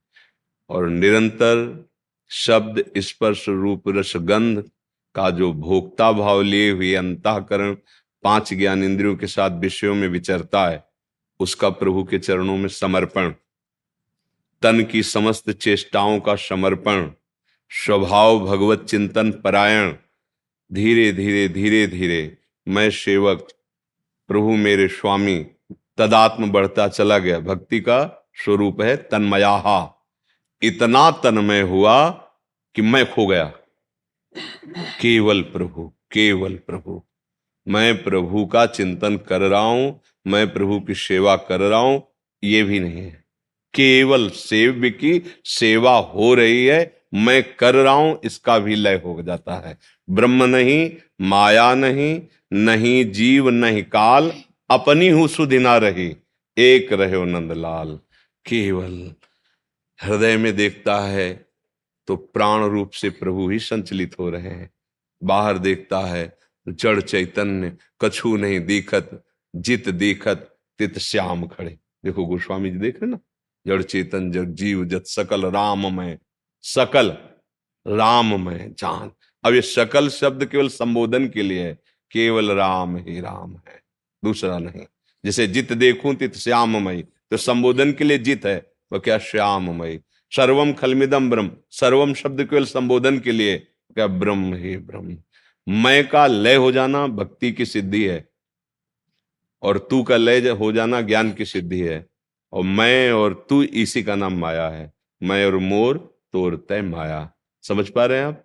और 0.71 0.89
निरंतर 0.89 1.89
शब्द, 2.31 2.93
स्पर्श, 2.99 3.49
रूप 3.49 3.83
रस 3.89 4.13
गंध 4.17 4.71
का 5.19 5.31
जो 5.31 5.53
भोक्ता 5.53 6.13
भाव 6.13 6.43
लिए 6.43 6.71
हुए 6.71 6.95
अंतकरण 6.95 7.75
पाँच 8.23 8.55
ज्ञान 8.55 8.85
इंद्रियों 8.85 9.17
के 9.17 9.27
साथ 9.27 9.51
विषयों 9.51 9.95
में 9.95 10.09
विचरता 10.09 10.69
है, 10.69 10.85
उसका 11.41 11.69
प्रभु 11.71 12.05
के 12.05 12.19
चरणों 12.19 12.57
में 12.57 12.69
समर्पण। 12.69 13.31
तन 14.63 14.85
की 14.85 15.03
समस्त 15.03 15.51
चेष्टाओं 15.51 16.21
का 16.21 16.35
समर्पण। 16.35 17.11
स्वभाव 17.71 18.41
भगवत 18.41 18.85
चिंतन 18.85 19.33
परायण। 19.33 19.95
धीरे 20.73 21.13
धीरे 21.13 21.49
धीरे 21.49 21.87
धीरे, 21.87 22.39
मैं 22.69 22.91
सेवक, 22.91 23.49
प्रभु 24.29 24.57
मेरे 24.57 24.89
स्वामी, 24.89 25.47
तदात्म 25.73 26.51
बढ़ता 26.51 26.89
चला 26.89 27.19
गया। 27.19 27.39
भक्ति 27.39 27.81
का 27.81 28.29
स्वरूप 28.35 28.83
है 28.83 28.97
तन्मयाहा। 28.97 30.07
इतना 30.63 31.11
तन्मय 31.11 31.61
हुआ 31.61 32.11
कि 32.75 32.83
मैं 32.83 33.13
खो 33.13 33.27
गया। 33.27 33.53
केवल 35.01 35.43
प्रभु 35.43 35.93
केवल 36.13 36.55
प्रभु। 36.55 37.03
मैं 37.69 38.05
प्रभु 38.05 38.47
का 38.47 38.67
चिंतन 38.67 39.17
कर 39.17 39.41
रहा 39.41 39.61
हूँ, 39.61 40.01
मैं 40.27 40.53
प्रभु 40.53 40.81
की 40.81 40.95
सेवा 40.95 41.37
कर 41.37 41.61
रहा 41.61 41.79
हूँ, 41.79 42.03
ये 42.45 42.63
भी 42.63 42.81
नहीं 42.81 43.03
है। 43.03 43.25
केवल 43.75 44.29
सेव्य 44.29 44.91
की 44.91 45.23
सेवा 45.45 45.97
हो 45.97 46.35
रही 46.35 46.67
है, 46.67 47.01
मैं 47.15 47.55
कर 47.57 47.75
रहा 47.75 47.93
हूँ, 47.93 48.21
इसका 48.25 48.59
भी 48.59 48.75
लय 48.75 48.95
हो 48.95 49.23
जाता 49.23 49.69
है। 49.69 49.79
ब्रह्म 50.11 50.45
नहीं, 50.45 50.91
माया 51.21 51.75
नहीं 51.75 52.23
नहीं 52.53 53.13
जीव, 53.13 53.49
नहीं 53.49 53.83
काल, 53.83 54.33
अपनी 54.71 55.09
हूँ 55.09 55.29
सुधिना 55.29 55.77
रही, 55.77 56.17
एक 56.59 56.93
रहे 56.93 57.25
नंदलाल। 57.25 57.99
केवल 58.47 59.15
हृदय 60.03 60.37
में 60.37 60.57
देखता 60.57 61.01
है 61.01 61.48
तो 62.09 62.17
प्राण 62.17 62.65
रूप 62.65 62.91
से 62.91 63.11
प्रभु 63.11 63.51
ही 63.51 63.59
संचलित 63.59 64.19
हो 64.19 64.31
रहे 64.31 64.49
हैं। 64.49 64.71
बाहर 65.23 65.59
देखता 65.59 66.01
है, 66.01 66.39
जड़ 66.69 67.01
चैतन्य, 67.01 67.77
कछु 68.03 68.37
नहीं 68.37 68.61
दिखत, 68.61 69.25
जित 69.57 69.89
दिखत, 69.89 70.57
तित 70.79 70.99
श्याम 70.99 71.47
खड़े। 71.47 71.79
देखो 72.05 72.27
गोस्वामी 72.27 72.71
जी 72.71 72.79
देख 72.79 73.03
रहे 73.03 73.11
ना? 73.11 73.19
जड़ 73.67 73.83
चेतन 73.83 74.33
जग 74.33 74.45
जीव, 74.45 74.85
जत 74.85 75.05
सकल 75.07 75.47
राम 75.47 75.97
में 75.97 76.19
सकल 76.63 77.09
राम 77.87 78.47
में 78.47 78.73
जान। 78.73 79.11
अब 79.45 79.55
ये 79.55 79.61
सकल 79.61 80.09
शब्द 80.09 80.45
केवल 80.45 80.69
संबोधन 80.69 81.29
के 81.29 81.43
लिए 81.43 81.67
है, 81.67 81.79
केवल 82.11 82.53
राम 82.53 82.97
ही 82.97 83.21
राम 83.21 83.57
है। 83.69 83.83
दूसरा 84.25 84.59
नहीं। 84.59 84.87
जैसे 85.25 85.47
जित 85.47 85.73
देखूँ, 85.73 86.15
तित 86.15 86.37
श्याममय 86.37 87.03
तो 87.03 87.37
संबोधन 87.37 87.93
के 87.93 88.05
लिए 88.05 88.19
जित 88.19 88.47
है, 88.47 88.73
वह 88.93 88.99
क्या 88.99 89.19
श्याममय? 89.19 90.01
सर्वम 90.33 90.73
खलमिदम 90.73 91.31
ब्रह्म। 91.31 91.51
सर्वम 91.71 92.15
शब्द 92.15 92.45
केवल 92.45 92.65
संबोधन 92.65 93.19
के 93.19 93.33
लिए 93.33 93.57
क्या 93.59 94.07
ब्रह्म 94.07 94.55
ही 94.55 94.77
ब्रह्म। 94.77 95.17
मैं 95.67 96.09
का 96.09 96.27
लय 96.27 96.55
हो 96.55 96.73
जाना 96.73 97.07
भक्ति 97.07 97.53
की 97.53 97.67
सिद्धि 97.67 98.05
है, 98.05 98.29
और 99.63 99.79
तू 99.91 100.03
का 100.03 100.17
लय 100.17 100.49
हो 100.51 100.73
जाना 100.73 101.01
ज्ञान 101.01 101.33
की 101.33 101.45
सिद्धि 101.45 101.81
है, 101.81 102.07
और 102.53 102.65
मैं 102.65 103.13
और 103.13 103.47
तू 103.51 103.63
इसी 103.63 104.03
का 104.03 104.15
नाम 104.15 104.39
माया 104.39 104.69
है। 104.69 104.93
मैं 105.23 105.45
और 105.47 105.57
मोर 105.57 105.99
तोर 106.33 106.57
तय 106.69 106.83
माया। 106.83 107.31
समझ 107.65 107.89
पा 107.89 108.05
रहे 108.07 108.19
हैं 108.19 108.27
आप? 108.27 108.45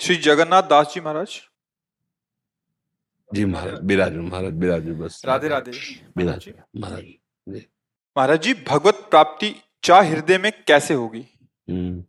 श्री 0.00 0.16
जगन्नाथ 0.16 0.62
दास 0.62 0.92
जी 0.94 1.00
महाराज। 1.00 1.40
जी 3.36 3.44
महाराज 3.44 3.80
बिराज 3.84 4.16
महाराज 4.16 4.52
बिराज 4.54 4.88
बस। 5.00 5.20
राधे 5.26 5.48
राधे। 5.48 5.72
बिराज 6.16 6.48
महाराज 6.76 7.04
महाराज 8.16 8.42
जी 8.42 8.54
भगवत 8.68 9.06
प्राप्ति 9.10 9.54
चाह 9.84 10.02
हृदय 10.10 10.38
में 10.38 10.52
कैसे 10.68 10.94
होगी? 10.94 11.24
हम्म। 11.68 12.04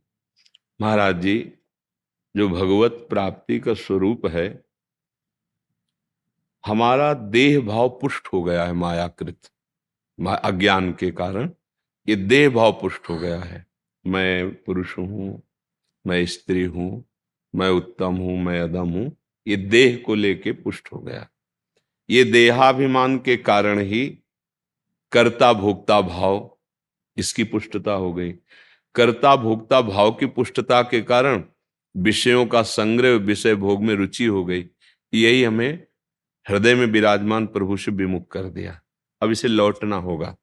महाराज 0.80 1.20
जी 1.22 1.38
जो 2.36 2.48
भगवत 2.50 3.06
प्राप्ति 3.10 3.60
का 3.60 3.74
स्वरूप 3.76 4.26
है 4.36 4.48
हमारा 6.64 7.14
देह 7.36 7.60
भाव 7.66 7.90
पुष्ट 8.02 8.28
हो 8.34 8.44
गया 8.44 8.64
है 8.66 8.74
मायाकृत 8.76 9.50
अज्ञान 10.20 10.92
के 11.00 11.12
कारण। 11.12 11.50
ये 12.08 12.16
देह 12.16 12.50
भाव 12.50 12.72
पुष्ट 12.82 13.10
हो 13.10 13.18
गया 13.18 13.40
है। 13.40 13.66
मैं 14.06 14.52
पुरुष 14.66 14.98
हूँ 14.98 15.42
मैं 16.06 16.26
स्त्री 16.26 16.64
हूँ 16.66 17.04
मैं 17.54 17.70
उत्तम 17.72 18.16
हूँ 18.18 18.38
मैं 18.44 18.60
अदम 18.62 18.90
हूँ। 18.90 19.12
ये 19.48 19.58
देह 19.58 20.04
को 20.06 20.16
लेके 20.16 20.52
पुष्ट 20.52 20.90
हो 20.94 21.00
गया। 21.00 21.30
ये 22.10 22.24
देहाभिमान 22.24 23.18
के 23.18 23.38
कारण 23.38 23.80
ही 23.80 24.20
कर्ता 25.12 25.54
भोक्ता 25.54 26.02
भाव 26.02 26.58
इसकी 27.18 27.44
पुष्टता 27.44 27.92
हो 27.92 28.14
गई। 28.14 28.32
कर्ता 28.96 29.36
भोक्ता 29.36 29.82
भाव 29.82 30.12
की 30.12 30.26
पुष्टता 30.26 30.82
के 30.82 31.02
कारण 31.02 31.44
विषयों 31.98 32.46
का 32.46 32.62
संग्रह, 32.62 33.10
विषय 33.10 33.56
भोग 33.56 33.84
में 33.84 33.96
रुचि 33.96 34.26
हो 34.26 34.46
गई। 34.46 34.70
यही 35.14 35.44
हमें 35.44 35.88
हृदय 36.50 36.76
में 36.76 36.86
विराजमान 36.86 37.48
प्रभु 37.48 37.78
से 37.78 37.92
विमुख 37.92 38.32
कर 38.32 38.44
दिया। 38.44 38.82
अब 39.22 39.32
इसे 39.32 39.48
लौटना 39.48 39.96
होगा। 39.96 40.38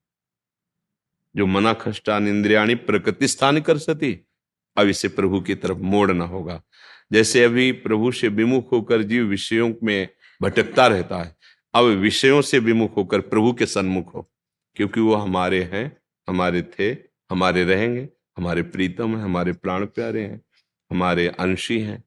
जो 1.37 1.47
मना 1.47 1.75
खष्टान 1.75 2.29
इंद्रियाणी 2.29 2.75
प्रकृति 2.75 3.29
स्थान 3.29 3.61
कर 3.61 3.79
सती, 3.79 4.27
अब 4.77 4.87
इसे 4.87 5.09
प्रभु 5.09 5.41
की 5.41 5.55
तरफ़ 5.55 5.79
मोड़ना 5.79 6.25
होगा। 6.25 6.63
जैसे 7.13 7.45
अभी 7.45 7.73
प्रभु 7.73 8.13
से 8.13 8.29
विमुख 8.29 8.73
होकर 8.73 9.03
जीव 9.03 9.25
विषयों 9.25 9.75
में 9.83 10.09
भटकता 10.43 10.87
रहता 10.87 11.23
है, 11.23 11.37
अब 11.75 11.85
विषयों 11.85 12.43
से 12.43 12.59
विमुख 12.59 12.97
होकर 12.97 13.21
प्रभु 13.21 13.53
के 13.53 13.67
सन्मुख 13.67 14.15
हो, 14.15 14.31
क्योंकि 14.77 15.01
वो 15.01 15.15
हमारे 15.15 15.63
हैं, 15.63 15.97
हमारे 16.29 16.63
थे, 16.63 16.91
हमारे 17.31 17.65
रहेंगे, 17.65 18.09
हमारे 18.37 18.63
प्रीतम 18.63 19.17
हैं, 19.17 19.23
हमारे 19.25 19.53
प्राण 19.53 19.87
प्यारे 19.87 20.23
हैं, 20.23 20.41
हमारे 20.91 21.29
अंशी 21.29 21.81
हैं। 21.81 22.05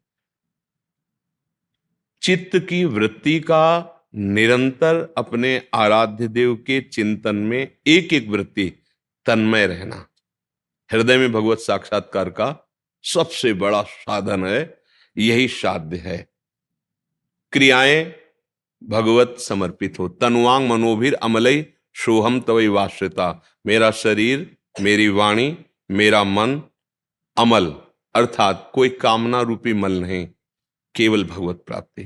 चित्त 2.21 2.57
की 2.59 2.85
वृत्ति 2.85 3.39
का 3.39 3.93
निरंतर 4.15 5.13
अपने 5.17 5.61
आराध्य 5.73 6.27
देव 6.27 6.55
के 6.55 6.81
चिंतन 6.81 7.35
में 7.35 7.71
एक 7.87 8.13
एक 8.13 8.27
वृत्ति 8.27 8.71
तन्मय 9.25 9.67
रहना, 9.67 10.07
हृदय 10.91 11.17
में 11.17 11.31
भगवत 11.31 11.59
साक्षात्कार 11.59 12.29
का 12.29 12.73
सबसे 13.03 13.53
बड़ा 13.53 13.81
साधन 13.81 14.45
है 14.45 14.76
यही 15.17 15.47
साध्य 15.47 15.97
है। 15.97 16.17
क्रियाएँ 17.53 18.03
भगवत 18.83 19.35
समर्पित 19.39 19.99
हो। 19.99 20.07
तनुवांग 20.09 20.69
मनोभिर 20.69 21.13
अमलई, 21.13 21.65
सोहम 21.95 22.39
तवई 22.39 22.67
वाश्रिता। 22.67 23.43
मेरा 23.65 23.91
शरीर, 23.91 24.57
मेरी 24.81 25.07
वाणी, 25.09 25.57
मेरा 25.91 26.23
मन 26.23 26.61
अमल, 27.37 27.65
अर्थात 28.15 28.71
कोई 28.73 28.89
कामना 28.89 29.41
रूपी 29.41 29.73
मल 29.73 29.91
नहीं। 29.91 30.27
केवल 30.95 31.23
भगवत 31.23 31.63
प्राप्ति, 31.67 32.03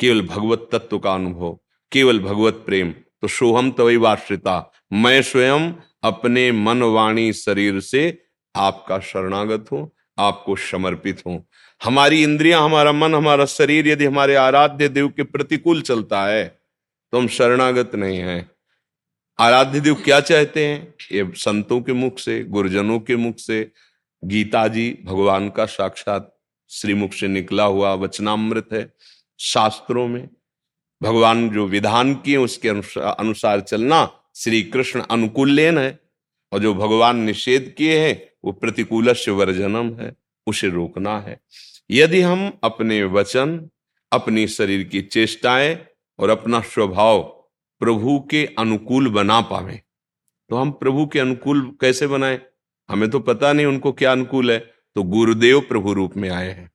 केवल 0.00 0.22
भगवत 0.22 0.68
तत्व 0.72 0.98
का 0.98 1.14
अनुभव, 1.14 1.58
केवल 1.92 2.18
भगवत 2.20 2.62
प्रेम। 2.66 2.90
तो 2.92 3.28
सोहम 3.28 3.70
तवई 3.70 3.96
वाश्रिता, 3.96 4.72
मैं 4.92 5.22
स्वयं 5.22 5.72
अपने 6.02 6.50
मन 6.52 6.82
वाणी 6.82 7.32
शरीर 7.32 7.80
से 7.80 8.22
आपका 8.54 8.98
शरणागत 9.00 9.72
हूँ, 9.72 9.90
आपको 10.18 10.56
समर्पित 10.56 11.22
हूँ। 11.26 11.46
हमारी 11.80 12.22
इंद्रियाँ, 12.22 12.62
हमारा 12.62 12.92
मन, 12.92 13.14
हमारा 13.14 13.44
शरीर 13.46 13.88
यदि 13.88 14.04
हमारे 14.04 14.34
आराध्य 14.34 14.88
देव 14.88 15.08
के 15.08 15.22
प्रतिकूल 15.24 15.82
चलता 15.82 16.24
है 16.26 16.44
तो 17.12 17.18
हम 17.18 17.26
शरणागत 17.28 17.94
नहीं 17.94 18.18
हैं। 18.18 18.50
आराध्य 19.38 19.80
देव 19.80 19.94
क्या 19.94 20.20
चाहते 20.20 20.66
हैं? 20.66 20.94
ये 21.12 21.30
संतों 21.36 21.80
के 21.80 21.92
मुख 21.92 22.18
से, 22.18 22.42
गुरुजनों 22.44 22.98
के 23.00 23.16
मुख 23.16 23.38
से, 23.38 23.70
गीता 24.22 24.66
जी 24.68 24.90
भगवान 25.04 25.48
का 25.50 25.66
साक्षात 25.66 26.32
श्रीमुख 26.70 27.12
से 27.12 27.28
निकला 27.28 27.64
हुआ 27.64 27.92
वचनामृत 27.94 28.68
है, 28.72 28.88
शास्त्रों 29.40 30.06
में। 30.08 30.28
भगवान 31.00 31.48
जो 31.50 31.66
विधान 31.68 32.14
किए 32.16 32.36
उसके 32.38 32.68
अनुसार 32.68 33.60
चलना 33.60 34.08
श्री 34.34 34.62
कृष्ण 34.64 35.02
अनुकूल्यन 35.10 35.78
है, 35.78 35.98
और 36.52 36.60
जो 36.60 36.74
भगवान 36.74 37.20
निषेध 37.20 37.74
किए 37.78 37.98
हैं, 38.00 38.22
वो 38.44 38.52
प्रतिकूल 38.52 39.14
वर्जनम 39.28 39.94
है। 39.94 40.14
उसे 40.46 40.68
रोकना 40.68 41.18
है। 41.20 41.40
यदि 41.90 42.20
हम 42.20 42.50
अपने 42.64 43.02
वचन, 43.04 43.68
अपनी 44.12 44.46
शरीर 44.48 44.82
की 44.84 45.00
चेष्टाएँ 45.02 45.78
और 46.18 46.30
अपना 46.30 46.60
स्वभाव 46.64 47.22
प्रभु 47.80 48.18
के 48.30 48.44
अनुकूल 48.58 49.08
बना 49.08 49.40
पावे 49.40 49.80
तो 50.50 50.56
हम 50.56 50.70
प्रभु 50.72 51.06
के 51.06 51.18
अनुकूल 51.18 51.60
कैसे 51.80 52.06
बनाए? 52.06 52.40
हमें 52.88 53.08
तो 53.10 53.20
पता 53.20 53.52
नहीं 53.52 53.66
उनको 53.66 53.92
क्या 53.92 54.12
अनुकूल 54.12 54.50
है 54.50 54.58
तो 54.96 55.02
गुरुदेव 55.04 55.60
प्रभु 55.60 55.92
रूप 55.92 56.16
में 56.16 56.28
आए 56.30 56.50
हैं। 56.50 56.70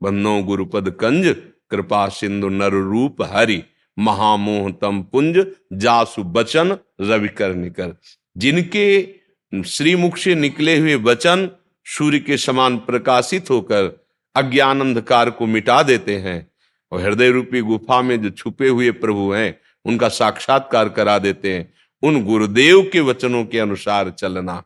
बन्नो 0.00 0.42
गुरुपद 0.42 0.90
कंज, 0.90 1.26
कृपा 1.70 2.08
सिंधु 2.08 2.48
नर 2.48 2.72
रूप 2.72 3.22
हरि, 3.24 3.62
महामोह 3.96 4.70
तम 4.72 5.02
पुंज, 5.02 5.46
जासु 5.72 6.22
बचन 6.24 6.76
रविकर 7.00 7.54
निकर। 7.54 7.96
जिनके 8.36 9.62
श्रीमुख 9.66 10.16
से 10.16 10.34
निकले 10.34 10.78
हुए 10.78 10.94
वचन 11.02 11.48
सूर्य 11.86 12.18
के 12.18 12.36
समान 12.36 12.76
प्रकाशित 12.78 13.50
होकर 13.50 14.06
अज्ञान 14.36 14.80
अंधकार 14.80 15.30
को 15.30 15.46
मिटा 15.46 15.82
देते 15.82 16.16
हैं 16.18 16.50
और 16.92 17.00
हृदय 17.00 17.30
रूपी 17.30 17.60
गुफा 17.60 18.00
में 18.02 18.20
जो 18.22 18.30
छुपे 18.30 18.68
हुए 18.68 18.90
प्रभु 18.92 19.32
हैं, 19.32 19.60
उनका 19.84 20.08
साक्षात्कार 20.08 20.88
करा 20.88 21.18
देते 21.18 21.54
हैं। 21.54 21.72
उन 22.02 22.22
गुरुदेव 22.24 22.82
के 22.92 23.00
वचनों 23.00 23.44
के 23.44 23.58
अनुसार 23.58 24.10
चलना। 24.10 24.62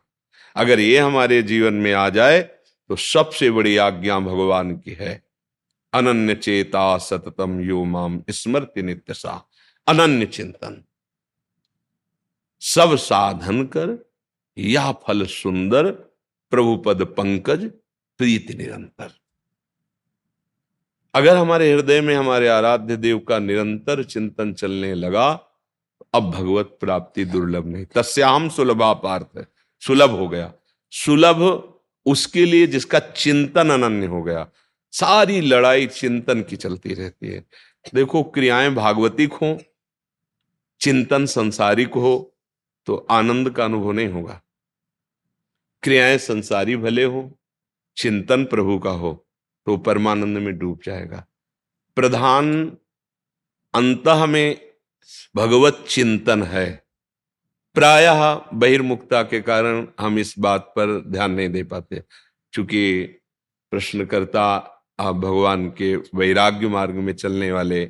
अगर 0.57 0.81
ये 0.81 0.99
हमारे 0.99 1.43
जीवन 1.43 1.75
में 1.75 1.93
आ 1.93 2.09
जाए 2.09 2.41
तो 2.41 2.97
सबसे 2.97 3.51
बड़ी 3.51 3.77
आज्ञा 3.77 4.19
भगवान 4.19 4.77
की 4.77 4.93
है। 4.93 5.23
अनन्य 5.93 6.35
चेता 6.35 6.97
सततम 6.99 7.61
यो 7.61 7.85
माम 7.85 8.23
स्मृति 8.31 8.83
नित्य 8.83 9.15
सा 9.15 9.43
अनन्य 9.87 10.27
चिंतन। 10.27 10.83
सब 12.63 12.97
साधन 12.97 13.65
कर, 13.67 13.99
या 14.59 14.91
फल 14.93 15.25
सुंदर 15.27 15.93
प्रभु 16.51 16.77
पद 16.77 17.05
पंकज 17.05 17.65
प्रीति 18.19 18.55
निरंतर। 18.55 19.11
अगर 21.15 21.37
हमारे 21.37 21.73
हृदय 21.73 22.01
में 22.01 22.15
हमारे 22.15 22.49
आराध्य 22.49 22.97
देव 22.97 23.19
का 23.19 23.39
निरंतर 23.39 24.03
चिंतन 24.05 24.53
चलने 24.53 24.95
लगा, 24.95 25.47
अब 26.15 26.31
भगवत 26.31 26.79
प्राप्ति 26.81 27.25
दुर्लभ 27.25 27.67
नहीं। 27.67 27.85
तस्याम 27.85 28.49
सुलभा 28.49 28.93
पार्थ 28.93 29.47
सुलभ 29.81 30.11
हो 30.11 30.29
गया। 30.29 30.53
सुलभ 30.91 31.43
उसके 32.07 32.45
लिए 32.45 32.67
जिसका 32.67 32.99
चिंतन 32.99 33.71
अनन्य 33.71 34.07
हो 34.07 34.23
गया। 34.23 34.51
सारी 34.93 35.41
लड़ाई 35.41 35.87
चिंतन 35.87 36.43
की 36.43 36.57
चलती 36.57 36.95
रहती 36.95 37.29
है। 37.29 37.45
देखो, 37.95 38.23
क्रियाएँ 38.23 38.71
भागवतिक 38.71 39.33
हो, 39.33 39.59
चिंतन 40.81 41.27
संसारिक 41.27 41.95
हो 41.95 42.37
तो 42.87 43.07
आनंद 43.11 43.51
का 43.51 43.65
अनुभव 43.65 43.93
नहीं 43.93 44.09
होगा। 44.09 44.41
क्रियाएँ 45.83 46.19
संसारी 46.19 46.77
भले 46.77 47.05
हो, 47.05 47.39
चिंतन 47.97 48.45
प्रभु 48.45 48.79
का 48.79 48.91
हो 48.91 49.13
तो 49.67 49.77
परमानंद 49.77 50.39
में 50.39 50.59
डूब 50.59 50.81
जाएगा। 50.85 51.25
प्रधान 51.97 52.77
अंत 53.75 54.09
में 54.29 54.61
भगवत 55.37 55.85
चिंतन 55.89 56.43
है। 56.43 56.85
प्रायः 57.75 58.35
बहिर्मुखता 58.55 59.23
के 59.23 59.41
कारण 59.41 59.87
हम 60.01 60.19
इस 60.19 60.35
बात 60.39 60.73
पर 60.77 61.01
ध्यान 61.07 61.31
नहीं 61.31 61.49
दे 61.49 61.63
पाते 61.65 62.03
क्योंकि 62.53 63.03
प्रश्नकर्ता 63.73 64.47
आप 65.01 65.15
भगवान 65.17 65.69
के 65.69 65.95
वैराग्य 65.97 66.69
मार्ग 66.69 66.95
में 66.95 67.13
चलने 67.13 67.53
वाले, 67.53 67.85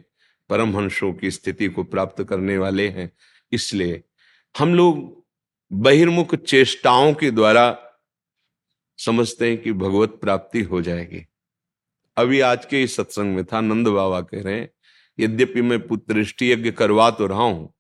परमहंसों 0.50 1.12
की 1.12 1.31
स्थिति 1.31 1.68
को 1.68 1.85
प्राप्त 1.85 2.22
करने 2.24 2.59
वाले 2.59 2.88
हैं, 2.88 3.11
इसलिए 3.53 4.03
हम 4.59 4.74
लोग 4.74 5.19
बहिर्मुख 5.70 6.35
चेष्टाओं 6.35 7.12
के 7.14 7.30
द्वारा 7.30 7.78
समझते 8.98 9.48
हैं 9.48 9.59
कि 9.59 9.72
भगवत 9.72 10.18
प्राप्ति 10.22 10.62
हो 10.62 10.80
जाएगी। 10.83 11.24
अभी 12.16 12.40
आज 12.40 12.64
के 12.64 12.83
इस 12.83 12.96
सत्संग 12.96 13.35
में 13.37 13.44
था, 13.44 13.61
नंद 13.61 13.88
बाबा 13.88 14.20
कह 14.20 14.42
रहे 14.42 14.54
हैं, 14.54 14.68
यद्यपि 15.18 15.62
मैं 15.62 15.80
पुत्रष्टि 15.87 16.52
यज्ञ 16.52 16.70
करवा 16.70 17.11
तो 17.11 17.26
रहा 17.26 17.42
हूँ, 17.42 17.72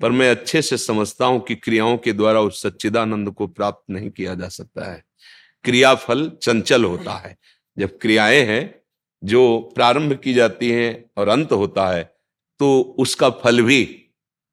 पर 0.00 0.10
मैं 0.10 0.30
अच्छे 0.30 0.62
से 0.62 0.76
समझता 0.76 1.26
हूँ 1.26 1.40
कि 1.40 1.54
क्रियाओं 1.54 1.96
के 1.96 2.12
द्वारा 2.12 2.40
उस 2.40 2.62
सच्चिदानंद 2.62 3.30
को 3.30 3.46
प्राप्त 3.46 3.90
नहीं 3.90 4.10
किया 4.10 4.34
जा 4.34 4.48
सकता 4.48 4.92
है। 4.92 5.04
क्रियाफल 5.64 6.30
चंचल 6.42 6.84
होता 6.84 7.16
है। 7.18 7.36
जब 7.76 7.98
क्रियाएँ 7.98 8.42
हैं, 8.42 8.74
जो 9.22 9.72
प्रारंभ 9.74 10.12
की 10.14 10.34
जाती 10.34 10.70
हैं 10.70 11.10
और 11.16 11.28
अंत 11.28 11.52
होता 11.52 11.88
है 11.88 12.02
तो 12.60 12.80
उसका 12.98 13.30
फल 13.30 13.62
भी 13.62 13.84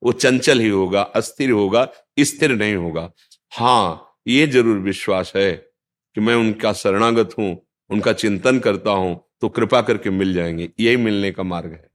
वो 0.03 0.11
चंचल 0.11 0.59
ही 0.59 0.69
होगा, 0.69 1.01
अस्थिर 1.01 1.51
होगा, 1.51 1.87
स्थिर 2.19 2.51
नहीं 2.51 2.75
होगा। 2.75 3.11
हाँ 3.53 4.07
ये 4.27 4.47
ज़रूर 4.47 4.77
विश्वास 4.77 5.33
है 5.35 5.51
कि 6.15 6.21
मैं 6.21 6.35
उनका 6.35 6.73
शरणागत 6.73 7.35
हूँ, 7.39 7.57
उनका 7.89 8.13
चिंतन 8.13 8.59
करता 8.59 8.91
हूँ 8.91 9.19
तो 9.41 9.49
कृपा 9.49 9.81
करके 9.81 10.09
मिल 10.09 10.33
जाएँगे। 10.33 10.69
यही 10.79 10.97
मिलने 10.97 11.31
का 11.31 11.43
मार्ग 11.43 11.71
है। 11.71 11.89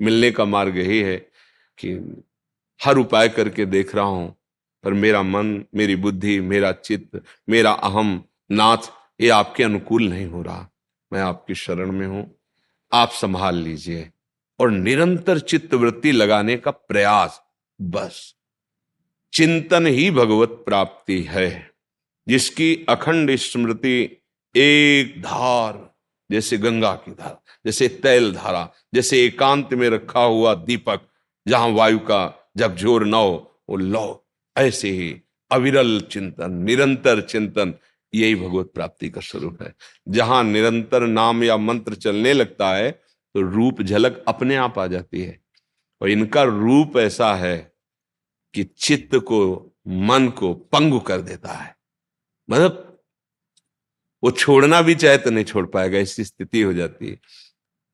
मिलने 0.00 0.30
का 0.30 0.44
मार्ग 0.44 0.78
यही 0.78 1.00
है 1.00 1.16
कि 1.78 1.92
हर 2.80 2.98
उपाय 2.98 3.28
करके 3.28 3.66
देख 3.66 3.94
रहा 3.94 4.04
हूँ, 4.04 4.34
पर 4.84 4.92
मेरा 4.92 5.22
मन, 5.22 5.64
मेरी 5.74 5.96
बुद्धि, 5.96 6.40
मेरा 6.40 6.72
चित्त, 6.72 7.22
मेरा 7.48 7.72
अहम 7.72 8.22
नाथ, 8.50 8.90
ये 9.20 9.28
आपके 9.28 9.64
अनुकूल 9.64 10.08
नहीं 10.08 10.26
हो 10.26 10.42
रहा। 10.42 10.68
मैं 11.12 11.20
आपकी 11.20 11.54
शरण 11.54 11.92
में 11.92 12.06
हूँ। 12.06 12.30
आप 12.92 13.10
संभाल 13.10 13.56
लीजिए। 13.56 14.10
और 14.62 14.70
निरंतर 14.70 15.38
चित्त 15.38 15.74
वृत्ति 15.74 16.12
लगाने 16.12 16.56
का 16.56 16.70
प्रयास। 16.70 17.40
बस। 17.80 18.34
चिंतन 19.32 19.86
ही 19.86 20.10
भगवत 20.10 20.48
प्राप्ति 20.48 21.20
है, 21.22 21.70
जिसकी 22.28 22.86
अखंड 22.88 23.34
स्मृति 23.36 24.22
एक 24.56 25.22
धार, 25.22 25.94
जैसे 26.30 26.58
गंगा 26.58 26.92
की 26.94 27.10
धारा, 27.10 27.42
जैसे 27.66 27.88
तैल 27.88 28.32
धारा, 28.32 28.72
जैसे 28.94 29.24
एकांत 29.24 29.74
में 29.74 29.88
रखा 29.90 30.20
हुआ 30.20 30.54
दीपक, 30.54 31.00
जहाँ 31.48 31.68
वायु 31.68 31.98
का 31.98 32.50
झकझोर 32.58 33.06
न 33.06 33.14
हो 33.14 33.60
वो 33.70 33.76
लो, 33.76 34.26
ऐसे 34.56 34.90
ही 34.90 35.20
अविरल 35.50 36.00
चिंतन, 36.00 36.52
निरंतर 36.52 37.20
चिंतन, 37.20 37.74
यही 38.14 38.34
भगवत 38.34 38.70
प्राप्ति 38.74 39.10
का 39.10 39.20
स्वरूप 39.20 39.62
है। 39.62 39.74
जहाँ 40.08 40.44
निरंतर 40.44 41.06
नाम 41.06 41.44
या 41.44 41.56
मंत्र 41.56 41.94
चलने 41.94 42.32
लगता 42.32 42.74
है 42.74 43.02
तो 43.34 43.40
रूप 43.40 43.82
झलक 43.82 44.24
अपने 44.28 44.56
आप 44.56 44.78
आ 44.78 44.86
जाती 44.86 45.22
है। 45.22 45.42
और 46.00 46.10
इनका 46.10 46.42
रूप 46.42 46.96
ऐसा 46.96 47.34
है 47.34 47.72
कि 48.54 48.64
चित्त 48.64 49.16
को, 49.16 49.72
मन 49.88 50.28
को 50.28 50.54
पंगु 50.54 51.00
कर 51.00 51.20
देता 51.20 51.52
है। 51.52 51.76
मतलब 52.50 52.88
वो 54.24 54.30
छोड़ना 54.30 54.82
भी 54.82 54.94
चाहे 54.94 55.18
तो 55.18 55.30
नहीं 55.30 55.44
छोड़ 55.44 55.66
पाएगा, 55.66 55.98
ऐसी 55.98 56.24
स्थिति 56.24 56.62
हो 56.62 56.72
जाती 56.72 57.08
है। 57.08 57.20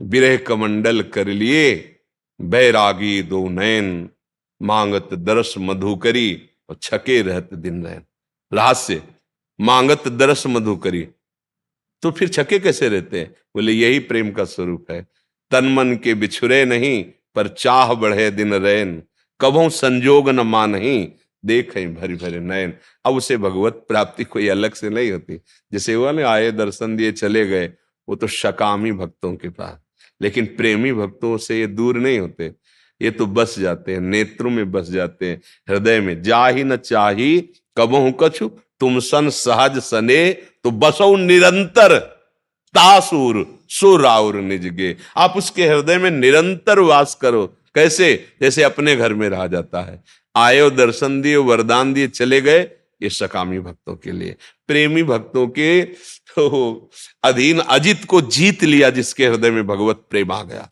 विरह 0.02 0.36
कमंडल 0.36 1.02
कर 1.02 1.26
लिए, 1.26 1.96
बैरागी 2.40 3.22
दो 3.22 3.48
नयन, 3.48 4.10
मांगत 4.62 5.08
दरस 5.14 5.54
मधुकरी, 5.58 6.50
और 6.68 6.76
छके 6.82 7.22
रहते 7.22 7.56
दिन 7.56 7.86
रहन। 7.86 8.02
रहस्य, 8.52 9.02
मांगत 9.60 10.08
दरस 10.08 10.46
मधुकरी। 10.46 11.08
तो 12.02 12.10
फिर 12.10 12.28
छके 12.28 12.58
कैसे 12.58 12.88
रहते 12.88 13.20
हैं? 13.20 13.30
बोले, 13.30 13.72
यही 13.72 13.98
प्रेम 13.98 14.30
का 14.30 14.44
स्वरूप 14.44 14.90
है। 14.90 15.06
तन 15.50 15.64
मन 15.64 15.96
के 15.96 16.14
बिछुरे 16.14 16.64
नहीं, 16.64 17.04
पर 17.34 17.48
चाह 17.48 17.94
बढ़े 17.94 18.30
दिन 18.30 18.54
रैन। 18.54 19.02
कभों 19.40 19.68
संजोग 19.68 20.30
न 20.30 20.40
मान 20.40 20.70
नहीं 20.70 21.08
देख 21.44 21.78
भरी 21.78 22.14
भरे 22.14 22.40
नयन। 22.40 22.72
अब 23.04 23.14
उसे 23.14 23.36
भगवत 23.36 23.84
प्राप्ति 23.88 24.24
कोई 24.24 24.48
अलग 24.48 24.74
से 24.74 24.90
नहीं 24.90 25.12
होती। 25.12 25.40
जैसे 25.72 25.94
हुआ 25.94 26.12
ना, 26.12 26.28
आए 26.28 26.50
दर्शन 26.50 26.96
दिए 26.96 27.12
चले 27.12 27.46
गए, 27.46 27.72
वो 28.08 28.16
तो 28.16 28.26
शकामी 28.26 28.92
भक्तों 28.92 29.36
के 29.36 29.48
पास। 29.48 29.78
लेकिन 30.22 30.46
प्रेमी 30.46 30.92
भक्तों 30.92 31.38
से 31.38 31.60
ये 31.60 31.66
दूर 31.66 31.96
नहीं 31.96 32.18
होते। 32.18 32.52
ये 33.02 33.10
तो 33.10 33.26
बस 33.26 33.58
जाते 33.58 33.92
हैं, 33.92 34.00
नेत्रों 34.00 34.50
में 34.50 34.72
बस 34.72 34.90
जाते 34.90 35.26
हैं, 35.26 35.42
हृदय 35.68 36.00
में। 36.00 36.22
जा 36.22 36.46
ही 36.46 36.64
न 36.64 36.76
चाही 36.76 37.48
कबहू 37.76 38.12
कछु, 38.12 38.48
तुम 38.80 38.98
सन 38.98 39.28
सहज 39.28 39.78
सने 39.78 40.32
तो 40.32 40.70
बसो 40.70 41.16
निरंतर। 41.16 42.17
तासुर 42.74 43.58
सुराउर 43.68 44.36
निजगे 44.36 44.96
आप 45.16 45.34
उसके 45.36 45.66
हृदय 45.66 45.98
में 45.98 46.10
निरंतर 46.10 46.78
वास 46.78 47.14
करो। 47.14 47.46
कैसे? 47.74 48.28
जैसे 48.40 48.62
अपने 48.62 48.96
घर 48.96 49.14
में 49.14 49.28
रहा 49.28 49.46
जाता 49.46 49.80
है। 49.80 50.02
आयो, 50.36 50.70
दर्शन 50.70 51.20
दिए 51.22 51.36
वरदान 51.36 51.92
दिए, 51.94 52.08
चले 52.08 52.40
गए 52.40 52.70
ये 53.02 53.08
सकामी 53.08 53.60
भक्तों 53.60 53.96
के 53.96 54.12
लिए। 54.12 54.36
प्रेमी 54.66 55.02
भक्तों 55.02 55.46
के 55.48 55.82
तो 55.82 56.90
अधीन 57.24 57.58
अजित 57.58 58.04
को 58.04 58.20
जीत 58.20 58.64
लिया 58.64 58.90
जिसके 58.90 59.26
हृदय 59.26 59.50
में 59.50 59.66
भगवत 59.66 60.02
प्रेम 60.10 60.32
आ 60.32 60.42
गया। 60.42 60.68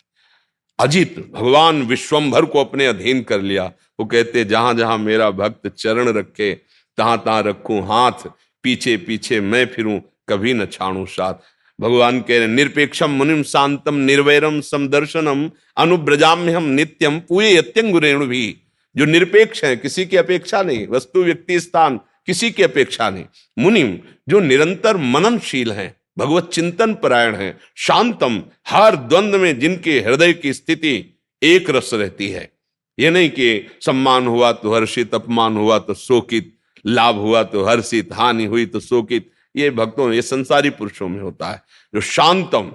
अजित, 0.79 1.33
भगवान 1.35 1.83
विश्वंभर 1.83 2.45
को 2.45 2.61
अपने 2.61 2.87
अधीन 2.87 3.23
कर 3.23 3.41
लिया। 3.41 3.73
वो 4.01 4.05
कहते, 4.07 4.45
जहाँ 4.45 4.75
जहाँ 4.75 4.99
मेरा 4.99 5.31
भक्त 5.31 5.69
चरण 5.69 6.09
रखे, 6.09 6.55
तहां 6.99 7.19
तहां 7.19 7.43
रखू 7.43 7.81
हाथ, 7.81 8.27
पीछे 8.63 8.97
पीछे 8.97 9.41
मैं 9.41 9.67
फिरूं, 9.67 10.01
कभी 10.29 10.55
न 10.55 10.67
छाणू 10.67 11.07
साथ। 11.07 11.35
भगवान 11.81 12.21
कह 12.21 12.39
रहे 12.39 12.47
निरपेक्षम, 12.47 13.11
मुनिम 13.11 13.43
शांतम, 13.43 13.95
निर्वैरम, 13.95 14.61
समदर्शनम 14.61 15.51
अनुब्रजाम्य 15.77 16.53
हम 16.53 16.65
नित्यम 16.65 17.19
पूरे 17.19 17.57
अत्यंगुरेणु 17.57 18.27
भी 18.27 18.57
जो 18.97 19.05
निरपेक्ष 19.05 19.65
है, 19.65 19.77
किसी 19.77 20.07
की 20.07 20.17
अपेक्षा 20.17 20.63
नहीं, 20.63 20.87
वस्तु, 20.87 21.25
व्यक्ति, 21.25 21.61
स्थान, 21.61 22.01
किसी 22.27 22.51
की 22.51 22.63
अपेक्षा 22.63 23.11
नहीं। 23.11 23.25
मुनिम, 23.59 23.99
जो 24.29 24.41
निरंतर 24.41 24.97
मननशील 24.97 25.73
हैं, 25.73 25.95
भगवत 26.19 26.51
चिंतन 26.53 26.95
परायण 26.95 27.35
है, 27.35 27.59
शांतम, 27.77 28.43
हर 28.69 28.97
द्वंद 28.97 29.35
में 29.35 29.59
जिनके 29.59 30.01
हृदय 30.01 30.33
की 30.33 30.53
स्थिति 30.53 31.23
एक 31.43 31.71
रस 31.71 31.91
रहती 31.95 32.29
है। 32.29 32.53
ये 32.99 33.11
नहीं 33.11 33.31
कि 33.31 33.67
सम्मान 33.81 34.27
हुआ 34.27 34.53
तो 34.53 34.75
हर्षित, 34.75 35.15
अपमान 35.15 35.57
हुआ 35.57 35.79
तो 35.79 35.95
शोकित, 35.95 36.53
लाभ 36.87 37.15
हुआ 37.15 37.43
तो 37.43 37.65
हर्षित, 37.65 38.13
हानि 38.13 38.45
हुई 38.45 38.67
तो 38.67 38.81
शोकित 38.81 39.31
ये 39.56 39.70
भक्तों 39.80 40.12
ये 40.14 40.22
संसारी 40.22 40.70
पुरुषों 40.80 41.10
में 41.10 41.22
होता 41.22 41.50
है 41.52 41.64
जो 41.96 42.02
शांतम 42.02 42.72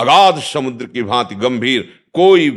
अगाध 0.00 0.40
समुद्र 0.42 0.86
की 0.86 1.02
भांति 1.02 1.34
गंभीर 1.34 1.88
कोई 2.14 2.56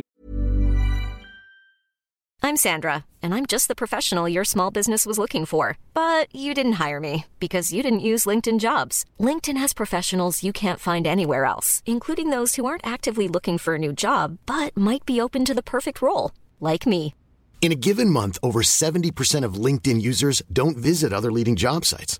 I'm 2.43 2.55
Sandra, 2.55 3.03
and 3.21 3.33
I'm 3.33 3.45
just 3.45 3.67
the 3.67 3.75
professional 3.75 4.29
your 4.29 4.43
small 4.45 4.69
business 4.71 5.05
was 5.05 5.17
looking 5.17 5.45
for. 5.45 5.77
But 5.93 6.33
you 6.33 6.53
didn't 6.53 6.73
hire 6.73 6.99
me 6.99 7.25
because 7.39 7.73
you 7.73 7.81
didn't 7.83 8.07
use 8.11 8.25
LinkedIn 8.25 8.59
jobs. 8.59 9.05
LinkedIn 9.19 9.57
has 9.57 9.73
professionals 9.73 10.43
you 10.43 10.53
can't 10.53 10.79
find 10.79 11.07
anywhere 11.07 11.45
else, 11.45 11.81
including 11.85 12.29
those 12.29 12.55
who 12.55 12.65
aren't 12.65 12.87
actively 12.87 13.27
looking 13.27 13.57
for 13.57 13.75
a 13.75 13.79
new 13.79 13.91
job 13.91 14.37
but 14.45 14.77
might 14.77 15.05
be 15.05 15.19
open 15.19 15.45
to 15.45 15.53
the 15.53 15.63
perfect 15.63 16.01
role, 16.01 16.31
like 16.59 16.85
me. 16.85 17.13
In 17.59 17.71
a 17.71 17.81
given 17.87 18.09
month, 18.09 18.37
over 18.43 18.61
70% 18.61 19.43
of 19.43 19.55
LinkedIn 19.55 20.01
users 20.01 20.41
don't 20.53 20.77
visit 20.77 21.11
other 21.11 21.31
leading 21.31 21.55
job 21.55 21.85
sites. 21.85 22.19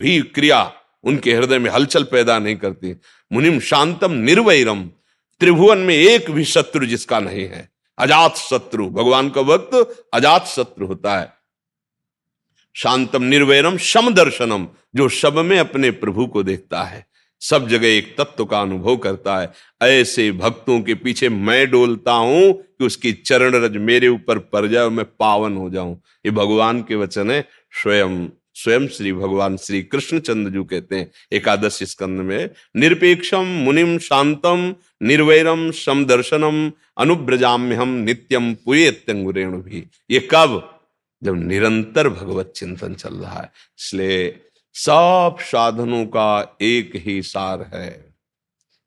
भी 0.00 0.20
क्रिया 0.20 0.72
उनके 1.04 1.34
हृदय 1.34 1.58
में 1.58 1.70
हलचल 1.70 2.04
पैदा 2.04 2.38
नहीं 2.38 2.56
करती। 2.56 2.96
मुनिम 3.32 3.60
शांतम 3.60 4.12
निर्वैरम। 4.12 4.90
त्रिभुवन 5.40 5.78
में 5.78 5.94
एक 5.94 6.30
भी 6.30 6.44
शत्रु 6.44 6.86
जिसका 6.86 7.20
नहीं 7.20 7.40
है। 7.40 7.68
अजात 7.98 8.36
शत्रु। 8.36 8.90
भगवान 8.90 9.30
का 9.30 9.40
वक्त 9.40 10.04
अजात 10.14 10.46
शत्रु 10.46 10.86
होता 10.86 11.18
है। 11.18 11.32
शांतम 12.74 13.22
निर्वैरम 13.22 13.76
सम 13.76 14.14
दर्शनम, 14.14 14.68
जो 14.96 15.08
शब 15.08 15.38
में 15.38 15.58
अपने 15.58 15.90
प्रभु 15.90 16.26
को 16.26 16.42
देखता 16.42 16.82
है। 16.82 17.06
सब 17.40 17.68
जगह 17.68 17.88
एक 17.88 18.16
तत्व 18.20 18.44
का 18.44 18.60
अनुभव 18.60 18.96
करता 18.96 19.38
है। 19.38 19.52
ऐसे 19.82 20.32
भक्तों 20.32 20.80
के 20.80 20.94
पीछे 20.94 21.28
मैं 21.28 21.70
डोलता 21.70 22.12
हूँ 22.12 22.52
कि 22.52 22.84
उसकी 22.84 23.12
चरण 23.12 23.54
रज 23.54 23.76
मेरे 23.76 24.08
ऊपर 24.08 24.38
पड़ 24.38 24.66
जाए 24.66 24.88
मैं 24.88 25.04
पावन 25.04 25.56
हो 25.56 25.70
जाऊँ। 25.70 26.02
ये 26.26 26.30
भगवान 26.30 26.82
के 26.82 26.94
वचन 26.94 27.30
है, 27.30 27.48
स्वयं। 27.82 28.28
स्वयं 28.62 28.88
श्री 28.88 29.12
भगवान 29.12 29.56
श्री 29.56 29.82
कृष्णचंद्र 29.82 30.50
जी 30.50 30.64
कहते 30.64 30.96
हैं, 30.96 31.10
एकादश 31.32 31.82
स्कंद 31.82 32.20
में 32.20 32.50
निरपेक्षम 32.76 33.44
मुनिम 33.44 33.98
शांतम 33.98 34.74
निर्वैरम 35.02 35.70
समदर्शनम 35.70 36.72
अनुब्रजाम्य 36.98 37.74
हम 37.74 37.88
नित्यम 37.88 38.54
पुएत्यंगुरेण 38.54 39.50
भी 39.50 39.86
ये 40.10 40.28
कब? 40.30 40.80
जब 41.22 41.44
निरंतर 41.44 42.08
भगवत 42.08 42.52
चिंतन 42.56 42.94
चल 42.94 43.14
रहा 43.14 43.40
है। 43.40 43.52
इसलिए 43.78 44.40
सब 44.74 45.36
साधनों 45.40 46.06
का 46.06 46.56
एक 46.62 46.92
ही 46.94 47.22
सार 47.22 47.70
है। 47.74 48.14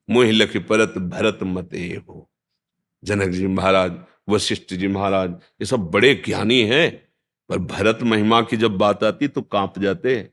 मोह 0.09 0.25
लख 0.25 0.57
परत 0.57 0.93
भरत 0.97 1.39
मते 1.43 2.01
हो। 2.07 2.29
जनक 3.03 3.29
जी 3.29 3.47
महाराज 3.47 3.93
वशिष्ठ 4.29 4.73
जी 4.73 4.88
महाराज, 4.88 5.29
ये 5.31 5.65
सब 5.65 5.79
बड़े 5.79 6.13
ज्ञानी 6.25 6.62
हैं। 6.62 7.12
पर 7.53 7.59
भरत 7.59 7.99
महिमा 8.03 8.41
की 8.41 8.57
जब 8.57 8.77
बात 8.77 9.03
आती 9.03 9.27
तो 9.27 9.41
काँप 9.41 9.79
जाते 9.79 10.29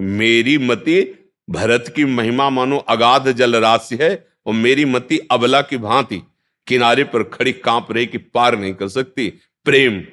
मेरी 0.00 0.58
मति 0.58 1.30
भरत 1.50 1.92
की 1.96 2.04
महिमा 2.04 2.50
मानो 2.50 2.78
अगाध 2.78 3.32
जल 3.32 3.56
राशि 3.56 3.98
है 4.00 4.28
और 4.46 4.54
मेरी 4.54 4.84
मति 4.84 5.18
अबला 5.30 5.62
की 5.62 5.76
भांति 5.76 6.22
किनारे 6.66 7.04
पर 7.04 7.22
खड़ी 7.22 7.52
काँप 7.52 7.92
रही 7.92 8.06
कि 8.06 8.18
पार 8.18 8.58
नहीं 8.58 8.74
कर 8.74 8.88
सकती। 8.88 9.30
प्रेम, 9.64 10.04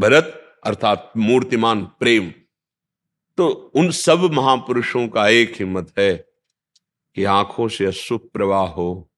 भरत 0.00 0.56
अर्थात 0.64 1.12
मूर्तिमान 1.16 1.84
प्रेम। 1.84 2.32
तो 3.36 3.72
उन 3.74 3.90
सब 3.90 4.18
महापुरुषों 4.32 5.08
का 5.08 5.28
एक 5.28 5.52
हिम्मत 5.58 5.92
है 5.98 6.26
कि 7.14 7.24
आँखों 7.24 7.68
से 7.68 7.86
अशुभ 7.86 8.20
प्रवाह 8.32 8.66
हो, 8.66 9.10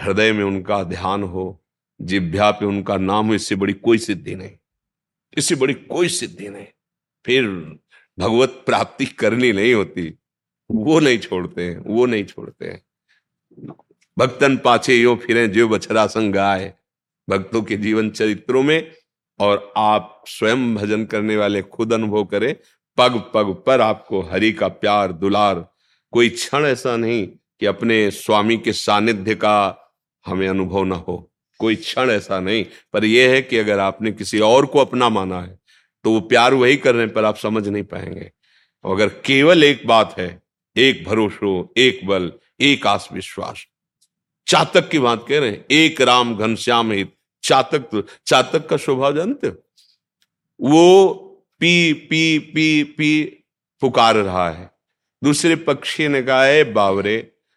हृदय 0.00 0.32
में 0.32 0.44
उनका 0.44 0.82
ध्यान 0.82 1.22
हो, 1.22 1.64
जिभ्या 2.02 2.50
पे 2.50 2.66
उनका 2.66 2.96
नाम 2.96 3.26
हो, 3.26 3.34
इससे 3.34 3.54
बड़ी 3.54 3.72
कोई 3.72 3.98
सिद्धि 3.98 4.34
नहीं। 4.34 4.50
इससे 5.38 5.54
बड़ी 5.54 5.74
कोई 5.74 6.08
सिद्धि 6.08 6.48
नहीं। 6.48 6.66
फिर 7.26 7.48
भगवत 8.18 8.62
प्राप्ति 8.66 9.06
करनी 9.06 9.52
नहीं 9.52 9.74
होती। 9.74 10.14
वो 10.70 11.00
नहीं 11.00 11.18
छोड़ते 11.18 11.62
हैं, 11.62 11.78
वो 11.78 12.06
नहीं 12.06 12.24
छोड़ते 12.24 12.66
हैं। 12.66 12.82
भक्तन 14.18 14.56
पाछे 14.56 14.94
यो 14.94 15.16
फिरे, 15.16 15.48
जो 15.48 15.68
बछरा 15.68 16.06
संग 16.06 16.36
आए। 16.36 16.74
भक्तों 17.30 17.62
के 17.62 17.76
जीवन 17.76 18.10
चरित्रों 18.10 18.62
में 18.62 18.92
और 19.40 19.72
आप 19.76 20.24
स्वयं 20.26 20.74
भजन 20.74 21.04
करने 21.04 21.36
वाले 21.36 21.62
खुद 21.62 21.92
अनुभव 21.92 22.24
करें। 22.24 22.56
पग 22.96 23.30
पग 23.34 23.62
पर 23.66 23.80
आपको 23.80 24.20
हरि 24.20 24.52
का 24.52 24.68
प्यार, 24.68 25.12
दुलार, 25.12 25.72
कोई 26.12 26.28
क्षण 26.28 26.64
ऐसा 26.64 26.96
नहीं 26.96 27.26
कि 27.60 27.66
अपने 27.66 28.10
स्वामी 28.10 28.56
के 28.56 28.72
सानिध्य 28.72 29.34
का 29.34 29.78
हमें 30.26 30.48
अनुभव 30.48 30.84
ना 30.84 30.94
हो। 30.94 31.31
कोई 31.62 31.76
क्षण 31.78 32.10
ऐसा 32.10 32.40
नहीं, 32.40 32.64
पर 32.92 33.04
यह 33.04 33.30
है 33.30 33.42
कि 33.42 33.58
अगर 33.58 33.78
आपने 33.80 34.12
किसी 34.12 34.38
और 34.42 34.66
को 34.66 34.78
अपना 34.78 35.08
माना 35.08 35.40
है 35.40 35.58
तो 36.04 36.12
वो 36.12 36.20
प्यार 36.22 36.54
वही 36.54 36.76
कर 36.76 36.94
रहे 36.94 37.04
हैं, 37.04 37.12
पर 37.14 37.24
आप 37.24 37.36
समझ 37.36 37.68
नहीं 37.68 37.82
पाएँगे। 37.84 38.30
अगर 38.84 39.08
केवल 39.26 39.64
एक 39.64 39.86
बात 39.86 40.14
है, 40.18 40.42
एक 40.76 41.04
भरोसो, 41.04 41.72
एक 41.76 42.06
बल, 42.06 42.32
एक 42.60 42.86
आस 42.86 43.08
विश्वास 43.12 43.64
चातक 44.46 44.88
की 44.88 44.98
बात 44.98 45.24
कह 45.28 45.38
रहे 45.38 45.50
हैं, 45.50 45.64
एक 45.70 46.00
राम 46.00 46.36
घनश्याम 46.36 46.92
हित, 46.92 47.12
चातक 47.44 47.88
तो 47.90 48.02
चातक 48.26 48.66
का 48.68 48.76
स्वभाव 48.76 49.16
जानते 49.16 49.46
हो? 49.46 49.54
वो 50.60 51.14
पी 51.60 51.92
पी 51.92 52.38
पी 52.38 52.82
पी 52.84 53.24
पुकार 53.82 54.16
रहा 54.16 54.48
है। 54.50 54.70
दूसरे 55.22 55.56
पक्षी 55.56 56.08
ने 56.08 56.22
कहा 56.22 56.44
है 56.44 56.64
बावरे, 56.72 57.16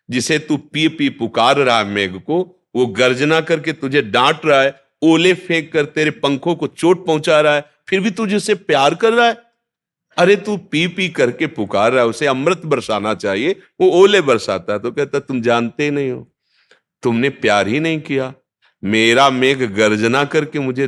जिसे 0.10 0.40
तू 0.40 0.58
पी 0.58 0.88
पी 0.88 1.10
पुकार 1.12 1.58
रहा 1.58 1.78
है 1.80 1.86
मेघ 1.86 2.16
को 2.20 2.42
वो 2.76 2.86
गर्जना 2.88 3.40
करके 3.42 3.74
तुझे 3.74 4.02
डांट 4.02 4.46
रहा 4.46 4.62
है, 4.62 4.74
ओले 5.02 5.34
फेंक 5.34 5.72
कर 5.74 5.86
तेरे 5.88 6.12
पंखों 6.14 6.56
को 6.56 6.68
चोट 6.68 7.06
पहुँचा 7.06 7.40
रहा 7.42 7.56
है, 7.56 7.66
फिर 7.90 8.00
भी 8.00 8.12
तुझे 8.12 8.36
उसे 8.36 8.56
प्यार 8.56 8.96
कर 8.96 9.14
रहा 9.14 9.28
है? 9.28 9.38
अरे 10.18 10.36
तू 10.38 10.56
पी 10.58 10.86
पी 10.88 11.08
करके 11.10 11.48
पुकार 11.50 11.92
रहा 11.92 12.04
है, 12.04 12.10
उसे 12.10 12.26
अमृत 12.28 12.66
बरसाना 12.66 13.14
चाहिए, 13.16 13.56
वो 13.82 13.90
ओले 13.94 14.22
बरसाता 14.24 14.74
है 14.74 14.80
तो 14.80 14.92
कहता 14.92 15.20
तुम 15.22 15.42
जानते 15.42 15.90
नहीं 15.92 16.12
हो, 16.12 16.28
तुमने 17.04 17.30
प्यार 17.32 17.68
ही 17.68 17.80
नहीं 17.80 18.00
किया, 18.02 18.34
मेरा 18.84 19.30
मेघ 19.32 19.58
गर्जना 19.58 20.24
करके 20.26 20.60
मुझे 20.60 20.88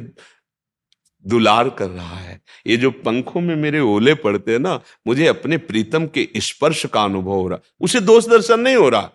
दुलार 1.26 1.70
कर 1.70 1.88
रहा 1.88 2.16
है, 2.16 2.40
ये 2.68 2.78
जो 2.78 2.92
पंखों 2.92 3.42
में 3.42 3.56
मेरे 3.56 3.80
ओले 3.82 4.14
पड़ते 4.16 4.52
हैं 4.52 4.60
ना, 4.60 4.80
मुझे 5.08 5.28
अपने 5.28 5.58
प्रीतम 5.60 6.06
के 6.08 6.28
स्पर्श 6.38 6.86
का 6.86 7.04
अनुभव 7.04 7.32
हो 7.32 7.48
रहा 7.48 7.60
उसे 7.82 8.00
दोष 8.02 8.28
दर्शन 8.28 8.60
नहीं 8.60 8.76
हो 8.76 8.90
रहा 8.90 9.12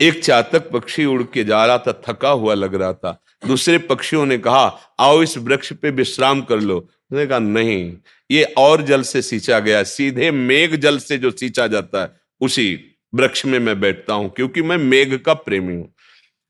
एक 0.00 0.24
चातक 0.24 0.70
पक्षी 0.70 1.04
उड़ 1.04 1.22
के 1.22 1.44
जा 1.44 1.66
रहा 1.66 1.78
था, 1.78 2.02
थका 2.08 2.28
हुआ 2.28 2.54
लग 2.54 2.74
रहा 2.74 2.92
था। 2.92 3.22
दूसरे 3.46 3.78
पक्षियों 3.78 4.26
ने 4.26 4.38
कहा, 4.38 4.80
आओ 5.00 5.22
इस 5.22 5.38
वृक्ष 5.38 5.72
पे 5.72 5.90
विश्राम 5.90 6.42
कर 6.42 6.60
लो। 6.60 6.78
उसने 6.78 7.26
कहा, 7.26 7.38
नहीं, 7.38 7.96
ये 8.30 8.42
और 8.42 8.82
जल 8.82 9.02
से 9.02 9.22
सींचा 9.22 9.58
गया 9.58 9.82
सीधे 9.82 10.30
मेघ 10.30 10.76
जल 10.76 10.98
से 10.98 11.18
जो 11.18 11.30
सींचा 11.30 11.66
जाता 11.66 12.02
है, 12.02 12.16
उसी 12.40 12.96
वृक्ष 13.14 13.46
में 13.46 13.58
मैं 13.58 13.80
बैठता 13.80 14.14
हूँ, 14.14 14.30
क्योंकि 14.30 14.62
मैं 14.62 14.76
मेघ 14.76 15.16
का 15.16 15.34
प्रेमी 15.34 15.74
हूँ। 15.74 15.94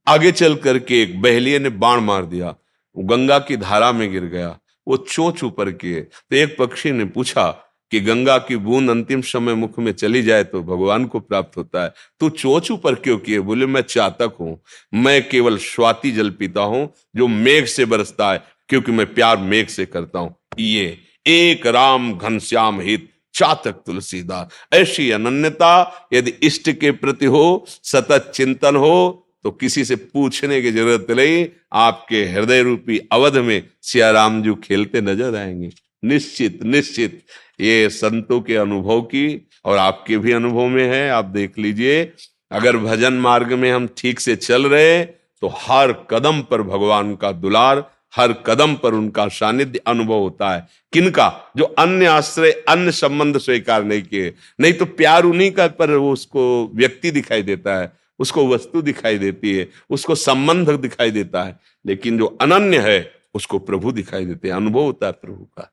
आगे 0.08 0.32
चल 0.32 0.54
करके 0.54 1.02
एक 1.02 1.22
बहलिए 1.22 1.58
ने 1.58 1.68
बाण 1.68 2.00
मार 2.00 2.24
दिया। 2.24 2.54
गंगा 2.98 3.38
की 3.38 3.56
धारा 3.56 3.92
में 3.92 4.12
गिर 4.12 4.24
गया। 4.24 4.58
वो 4.88 4.96
चोच 4.96 5.44
ऊपर 5.44 5.70
किए। 5.70 6.00
तो 6.00 6.36
एक 6.36 6.56
पक्षी 6.58 6.90
ने 6.90 7.04
पूछा 7.04 7.67
कि 7.92 8.00
गंगा 8.00 8.36
की 8.38 8.56
बूंद 8.58 8.90
अंतिम 8.90 9.20
समय 9.22 9.54
मुख 9.54 9.78
में 9.78 9.92
चली 9.92 10.22
जाए 10.22 10.44
तो 10.44 10.62
भगवान 10.62 11.04
को 11.04 11.20
प्राप्त 11.20 11.56
होता 11.56 11.82
है। 11.84 11.92
तू 12.20 12.28
चोच 12.30 12.70
ऊपर 12.70 12.94
क्यों 12.94 13.18
किए? 13.18 13.40
बोले, 13.40 13.66
मैं 13.66 13.82
चातक 13.82 14.36
हूँ। 14.40 14.60
मैं 14.94 15.28
केवल 15.28 15.56
स्वाति 15.58 16.10
जल 16.10 16.30
पीता 16.30 16.60
हूँ, 16.62 16.88
जो 17.16 17.28
मेघ 17.28 17.64
से 17.66 17.84
बरसता 17.84 18.32
है, 18.32 18.42
क्योंकि 18.68 18.92
मैं 18.92 19.12
प्यार 19.14 19.36
मेघ 19.38 19.66
से 19.68 19.86
करता 19.86 20.18
हूँ। 20.18 20.34
ये 20.58 20.98
एक 21.26 21.66
राम 21.66 22.12
घनश्याम 22.14 22.80
हित, 22.80 23.08
चातक 23.34 23.82
तुलसीदास। 23.86 24.48
ऐसी 24.74 25.10
अनन्यता 25.10 26.08
यदि 26.12 26.30
इष्ट 26.42 26.70
के 26.70 26.90
प्रति 26.92 27.26
हो, 27.26 27.64
सतत 27.66 28.30
चिंतन 28.34 28.76
हो 28.76 29.24
तो 29.44 29.50
किसी 29.50 29.84
से 29.84 29.96
पूछने 29.96 30.60
की 30.62 30.70
ज़रूरत 30.72 31.10
नहीं। 31.10 31.46
आपके 31.72 32.24
हृदय 32.26 32.62
रूपी 32.62 32.98
अवध 33.12 33.36
में 33.38 33.62
सियाराम 33.82 34.42
जी 34.42 34.54
खेलते 34.64 35.00
नज़र 35.00 35.36
आएँगे। 35.36 35.70
निश्चित 36.02 36.62
निश्चित। 36.64 37.22
ये 37.60 37.88
संतों 37.90 38.40
के 38.40 38.56
अनुभव 38.56 39.00
की 39.02 39.48
और 39.64 39.76
आपके 39.78 40.18
भी 40.18 40.32
अनुभव 40.32 40.66
में 40.66 40.84
है, 40.84 41.08
आप 41.10 41.24
देख 41.24 41.58
लीजिए। 41.58 42.12
अगर 42.50 42.76
भजन 42.76 43.12
मार्ग 43.12 43.52
में 43.52 43.70
हम 43.72 43.88
ठीक 43.96 44.20
से 44.20 44.36
चल 44.36 44.66
रहे 44.66 45.04
तो 45.42 45.48
हर 45.56 45.92
कदम 46.10 46.40
पर 46.42 46.62
भगवान 46.62 47.14
का 47.14 47.30
दुलार, 47.32 47.84
हर 48.16 48.32
कदम 48.46 48.74
पर 48.74 48.94
उनका 48.94 49.26
सानिध्य 49.28 49.80
अनुभव 49.86 50.14
होता 50.14 50.50
है। 50.50 50.66
किनका? 50.92 51.52
जो 51.56 51.64
अन्य 51.64 52.06
आश्रय, 52.06 52.50
अन्य 52.68 52.92
संबंध 52.92 53.38
स्वीकार 53.38 53.84
नहीं 53.84 54.02
किए। 54.02 54.32
नहीं 54.60 54.72
तो 54.72 54.84
प्यार 54.84 55.24
उन्हीं 55.24 55.50
का, 55.50 55.66
पर 55.68 55.90
वो 55.90 56.12
उसको 56.12 56.70
व्यक्ति 56.74 57.10
दिखाई 57.10 57.42
देता 57.42 57.76
है, 57.76 57.92
उसको 58.18 58.46
वस्तु 58.48 58.82
दिखाई 58.82 59.18
देती 59.18 59.56
है, 59.56 59.68
उसको 59.90 60.14
संबंध 60.14 60.70
दिखाई 60.70 61.10
देता 61.10 61.42
है। 61.42 61.58
लेकिन 61.86 62.18
जो 62.18 62.26
अनन्य 62.26 62.78
है, 62.78 63.10
उसको 63.34 63.58
प्रभु 63.58 63.92
दिखाई 63.92 64.26
देते 64.26 64.48
हैं, 64.48 64.54
अनुभव 64.54 64.82
होता 64.82 65.06
है 65.06 65.12
प्रभु 65.12 65.44
का। 65.44 65.72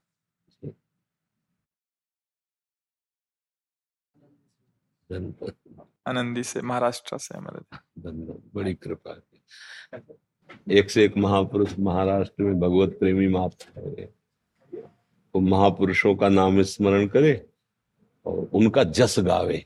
आनंदी 5.11 6.43
से 6.43 6.61
महाराष्ट्र 6.61 7.17
से 7.17 7.37
हमारे 7.37 7.59
बड़ी 8.55 8.73
कृपा 8.73 9.21
है। 9.93 10.01
एक 10.69 10.89
से 10.89 11.03
एक 11.05 11.17
महापुरुष 11.17 11.73
महाराष्ट्र 11.79 12.43
में 12.43 12.59
भगवत 12.59 12.97
प्रेमी 12.99 13.27
महापुरुष 13.27 13.99
है 13.99 14.13
वो 15.35 15.41
महापुरुषों 15.41 16.15
का 16.15 16.29
नाम 16.29 16.61
स्मरण 16.63 17.07
करे 17.07 17.33
और 18.25 18.49
उनका 18.53 18.83
जस 18.83 19.15
गावे 19.19 19.65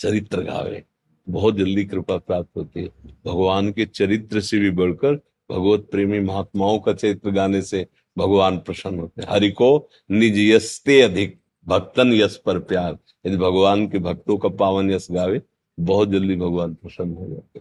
चरित्र 0.00 0.42
गावे। 0.42 0.84
बहुत 1.26 1.56
जल्दी 1.56 1.84
कृपा 1.84 2.16
प्राप्त 2.16 2.56
होती 2.56 2.82
है। 2.82 2.88
भगवान 3.26 3.72
के 3.72 3.86
चरित्र 3.86 4.40
से 4.40 4.58
भी 4.58 4.70
बढ़कर 4.70 5.14
भगवत 5.50 5.88
प्रेमी 5.90 6.20
महात्माओं 6.20 6.78
का 6.78 6.92
चरित्र 6.92 7.30
गाने 7.30 7.62
से 7.62 7.86
भगवान 8.16 8.58
प्रसन्न 8.58 8.98
होते 8.98 9.22
हैं। 9.22 9.28
हरि 9.30 9.50
को 9.50 9.88
निज 10.10 10.38
यस्ते 10.38 11.00
अधिक 11.02 11.40
भक्तन 11.68 12.12
यश 12.12 12.36
पर 12.36 12.58
प्यार। 12.58 12.98
यदि 13.26 13.36
भगवान 13.36 13.86
के 13.88 13.98
भक्तों 13.98 14.36
का 14.38 14.48
पावन 14.56 14.90
यश 14.90 15.06
गावे 15.10 15.42
बहुत 15.78 16.08
जल्दी 16.08 16.36
भगवान 16.36 16.74
प्रसन्न 16.74 17.14
हो 17.14 17.26
जाते 17.28 17.58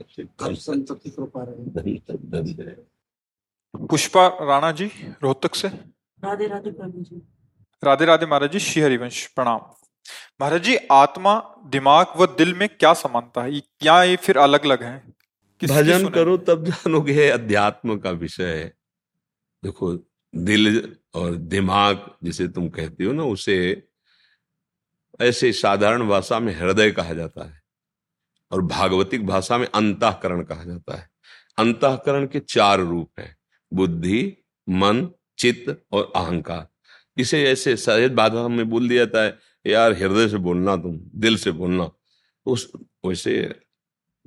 हैं। 2.64 2.76
पुष्पा 3.88 4.28
राणा 4.42 4.72
जी 4.72 4.86
रोहतक 5.24 5.56
से। 5.56 5.68
राधे 5.68 6.48
राधे 6.48 6.72
जी। 6.72 7.22
राधे 7.84 8.06
राधे 8.06 8.26
महाराज 8.26 8.52
जी 8.52 8.60
श्री 8.60 8.82
हरिवंश 8.82 9.26
प्रणाम। 9.28 9.60
महाराज 10.42 10.64
जी 10.64 10.76
आत्मा 10.92 11.34
दिमाग 11.66 12.06
व 12.18 12.26
दिल 12.38 12.54
में 12.54 12.68
क्या 12.70 12.94
समानता 12.94 13.44
है? 13.44 13.60
क्या 13.60 14.04
ये 14.04 14.16
फिर 14.16 14.38
अलग 14.38 14.66
अलग 14.66 14.84
है 14.84 14.98
भजन 15.62 16.08
करो 16.10 16.38
तब 16.38 16.64
जानोगे 16.66 17.30
अध्यात्म 17.30 17.98
का 17.98 18.12
विषय 18.12 18.54
है। 18.54 18.68
देखो 19.64 19.94
दिल 20.34 20.96
और 21.16 21.36
दिमाग 21.36 22.10
जिसे 22.24 22.48
तुम 22.48 22.70
कहती 22.70 23.04
हो 23.04 23.14
ना 23.14 23.24
उसे 23.26 23.58
ऐसे 25.22 25.52
साधारण 25.54 26.08
भाषा 26.08 26.40
में 26.40 26.56
हृदय 26.56 26.92
कहा 26.92 27.14
जाता 27.14 27.46
है 27.46 27.62
और 28.52 28.62
भागवतिक 28.62 29.26
भाषा 29.26 29.58
में 29.58 29.68
अंतकरण 29.68 30.44
कहा 30.44 30.64
जाता 30.64 30.96
है। 30.96 31.10
अंतकरण 31.58 32.26
के 32.26 32.40
चार 32.40 32.80
रूप 32.80 33.12
हैं, 33.20 33.38
बुद्धि, 33.74 34.38
मन, 34.70 35.10
चित्त 35.38 35.86
और 35.92 36.12
अहंकार। 36.16 36.68
इसे 37.18 37.44
ऐसे 37.44 37.78
सहज 37.78 38.12
भाषा 38.12 38.48
में 38.48 38.70
बोल 38.70 38.90
दिया 38.90 39.06
जाता 39.06 39.24
है, 39.24 39.40
यार, 39.68 39.94
हृदय 39.94 40.28
से 40.28 40.38
बोलना 40.38 40.76
तुम, 40.76 41.00
दिल 41.16 41.38
से 41.38 41.52
बोलना। 41.52 41.92
उस, 42.46 42.72
वैसे 43.06 43.60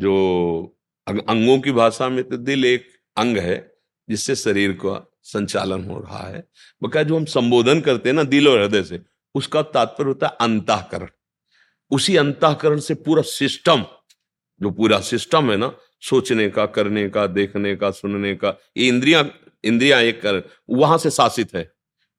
जो 0.00 0.76
अंगों 1.08 1.60
की 1.60 1.72
भाषा 1.72 2.08
में 2.08 2.28
तो 2.28 2.36
दिल 2.36 2.64
एक 2.64 2.88
अंग 3.16 3.36
है, 3.36 3.74
जिससे 4.08 4.34
शरीर 4.34 4.72
का 4.72 5.12
संचालन 5.22 5.84
हो 5.84 6.00
रहा 6.00 6.28
है। 6.28 6.48
बका 6.82 7.02
जो 7.02 7.16
हम 7.16 7.24
संबोधन 7.24 7.80
करते 7.80 8.08
हैं 8.08 8.16
ना, 8.16 8.22
दिल 8.22 8.48
और 8.48 8.60
हृदय 8.60 8.82
से 8.82 9.00
उसका 9.34 9.62
तात्पर्य 9.62 10.08
होता 10.08 10.26
है 10.26 10.36
अंताकरण। 10.40 11.08
उसी 11.90 12.16
अंताकरण 12.16 12.78
से 12.78 12.94
पूरा 12.94 13.22
सिस्टम, 13.22 13.84
जो 14.62 14.70
पूरा 14.70 15.00
सिस्टम 15.00 15.50
है 15.50 15.56
ना, 15.56 15.72
सोचने 16.00 16.48
का, 16.48 16.66
करने 16.66 17.08
का, 17.08 17.26
देखने 17.26 17.76
का, 17.76 17.90
सुनने 17.90 18.34
का, 18.34 18.56
ये 18.76 18.88
इंद्रिया 18.88 19.30
इंद्रिया 19.64 20.00
एक 20.00 20.22
कर, 20.22 20.48
वहाँ 20.70 20.98
से 20.98 21.10
शासित 21.10 21.54
है। 21.54 21.72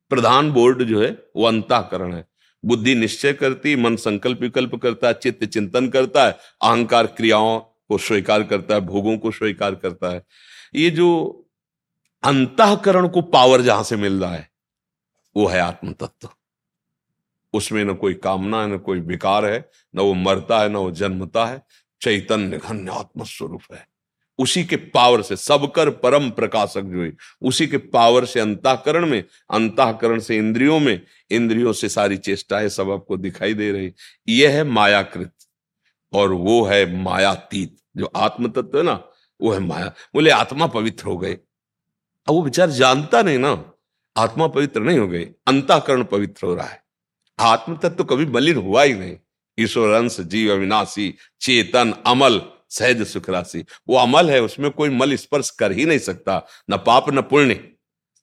प्रधान 0.09 0.51
बोर्ड 0.51 0.83
जो 0.83 1.01
है, 1.01 1.23
वो 1.35 1.45
अंताकरण 1.45 2.13
है। 2.13 2.27
बुद्धि 2.65 2.95
निश्चय 2.95 3.33
करती, 3.33 3.75
मन 3.75 3.95
संकल्प 3.95 4.41
विकल्प 4.41 4.75
करता 4.75 5.07
है 5.07 5.13
चित्त 5.13 5.45
चिंतन 5.45 5.89
करता 5.89 6.25
है, 6.25 6.31
अहंकार 6.61 7.07
क्रियाओं 7.07 7.59
को 7.59 7.97
स्वीकार 7.97 8.43
करता 8.43 8.75
है, 8.75 8.81
भोगों 8.81 9.17
को 9.17 9.31
स्वीकार 9.31 9.75
करता 9.75 10.09
है। 10.09 10.25
ये 10.75 10.89
जो 10.89 11.37
अंतकरण 12.23 13.07
को 13.07 13.21
पावर 13.21 13.61
जहाँ 13.61 13.83
से 13.83 13.95
मिल 13.95 14.21
रहा 14.21 14.35
है, 14.35 14.49
वो 15.35 15.47
है 15.47 15.59
आत्म 15.59 15.93
तत्व 15.93 16.29
उसमें 17.53 17.85
न 17.85 17.93
कोई 17.93 18.13
कामना 18.13 18.61
है, 18.61 18.75
न 18.75 18.77
कोई 18.77 18.99
विकार 18.99 19.45
है, 19.45 19.69
न 19.95 19.99
वो 19.99 20.13
मरता 20.13 20.59
है, 20.59 20.69
न 20.69 20.75
वो 20.75 20.91
जन्मता 20.91 21.45
है। 21.45 21.63
चैतन्य 22.01 22.57
घन्य 22.57 22.91
आत्म 22.91 23.23
स्वरूप 23.23 23.61
है। 23.73 23.87
उसी 24.39 24.63
के 24.63 24.75
पावर 24.75 25.21
से 25.21 25.35
सबकर 25.35 25.89
परम 25.89 26.29
प्रकाशक 26.29 26.81
जो 26.81 27.03
है, 27.03 27.13
उसी 27.41 27.67
के 27.67 27.77
पावर 27.77 28.25
से 28.25 28.39
अंताकरण 28.39 29.05
में, 29.05 29.23
अंताकरण 29.51 30.19
से 30.19 30.37
इंद्रियों 30.37 30.79
में, 30.79 31.01
इंद्रियों 31.31 31.73
से 31.73 31.89
सारी 31.89 32.17
चेष्टाएँ 32.17 32.69
सब 32.69 32.91
आपको 32.91 33.17
दिखाई 33.17 33.53
दे 33.53 33.71
रही 33.71 33.93
यह 34.27 34.49
है 34.49 34.63
मायाकृत 34.63 35.33
और 36.13 36.33
वो 36.33 36.65
है 36.65 37.03
मायातीत। 37.03 37.77
जो 37.97 38.05
आत्म 38.15 38.47
तत्व 38.47 38.77
है 38.77 38.83
ना, 38.83 39.03
वो 39.41 39.51
है 39.51 39.59
माया। 39.59 39.93
बोले, 40.13 40.29
आत्मा 40.29 40.67
पवित्र 40.67 41.05
हो 41.05 41.17
गए। 41.17 41.33
अब 42.27 42.29
वो 42.29 42.41
बेचार 42.41 42.69
जानता 42.69 43.21
नहीं 43.21 43.37
ना, 43.37 43.71
आत्मा 44.17 44.47
पवित्र 44.47 44.81
नहीं 44.81 44.99
हो 44.99 45.07
गए 45.07 45.31
अंताकरण 45.47 46.03
पवित्र 46.03 46.47
हो 46.47 46.55
रहा 46.55 46.67
है। 46.67 46.80
आत्म 47.41 47.75
तत्व 47.75 48.03
कभी 48.03 48.25
मलिन 48.25 48.57
हुआ 48.57 48.83
ही 48.83 48.93
नहीं। 48.93 49.17
ईश्वर 49.57 49.93
अंश, 49.93 50.19
जीव 50.19 50.51
अविनाशी, 50.51 51.13
चेतन, 51.41 51.93
अमल, 52.07 52.41
सहज 52.69 53.01
सुख 53.07 53.29
राशि। 53.29 53.63
वो 53.89 53.97
अमल 53.97 54.29
है, 54.29 54.41
उसमें 54.41 54.69
कोई 54.71 54.89
मल 54.89 55.15
स्पर्श 55.15 55.49
कर 55.49 55.71
ही 55.71 55.85
नहीं 55.85 55.99
सकता। 55.99 56.41
न 56.71 56.77
पाप, 56.77 57.09
न 57.09 57.21
पुण्य, 57.21 57.59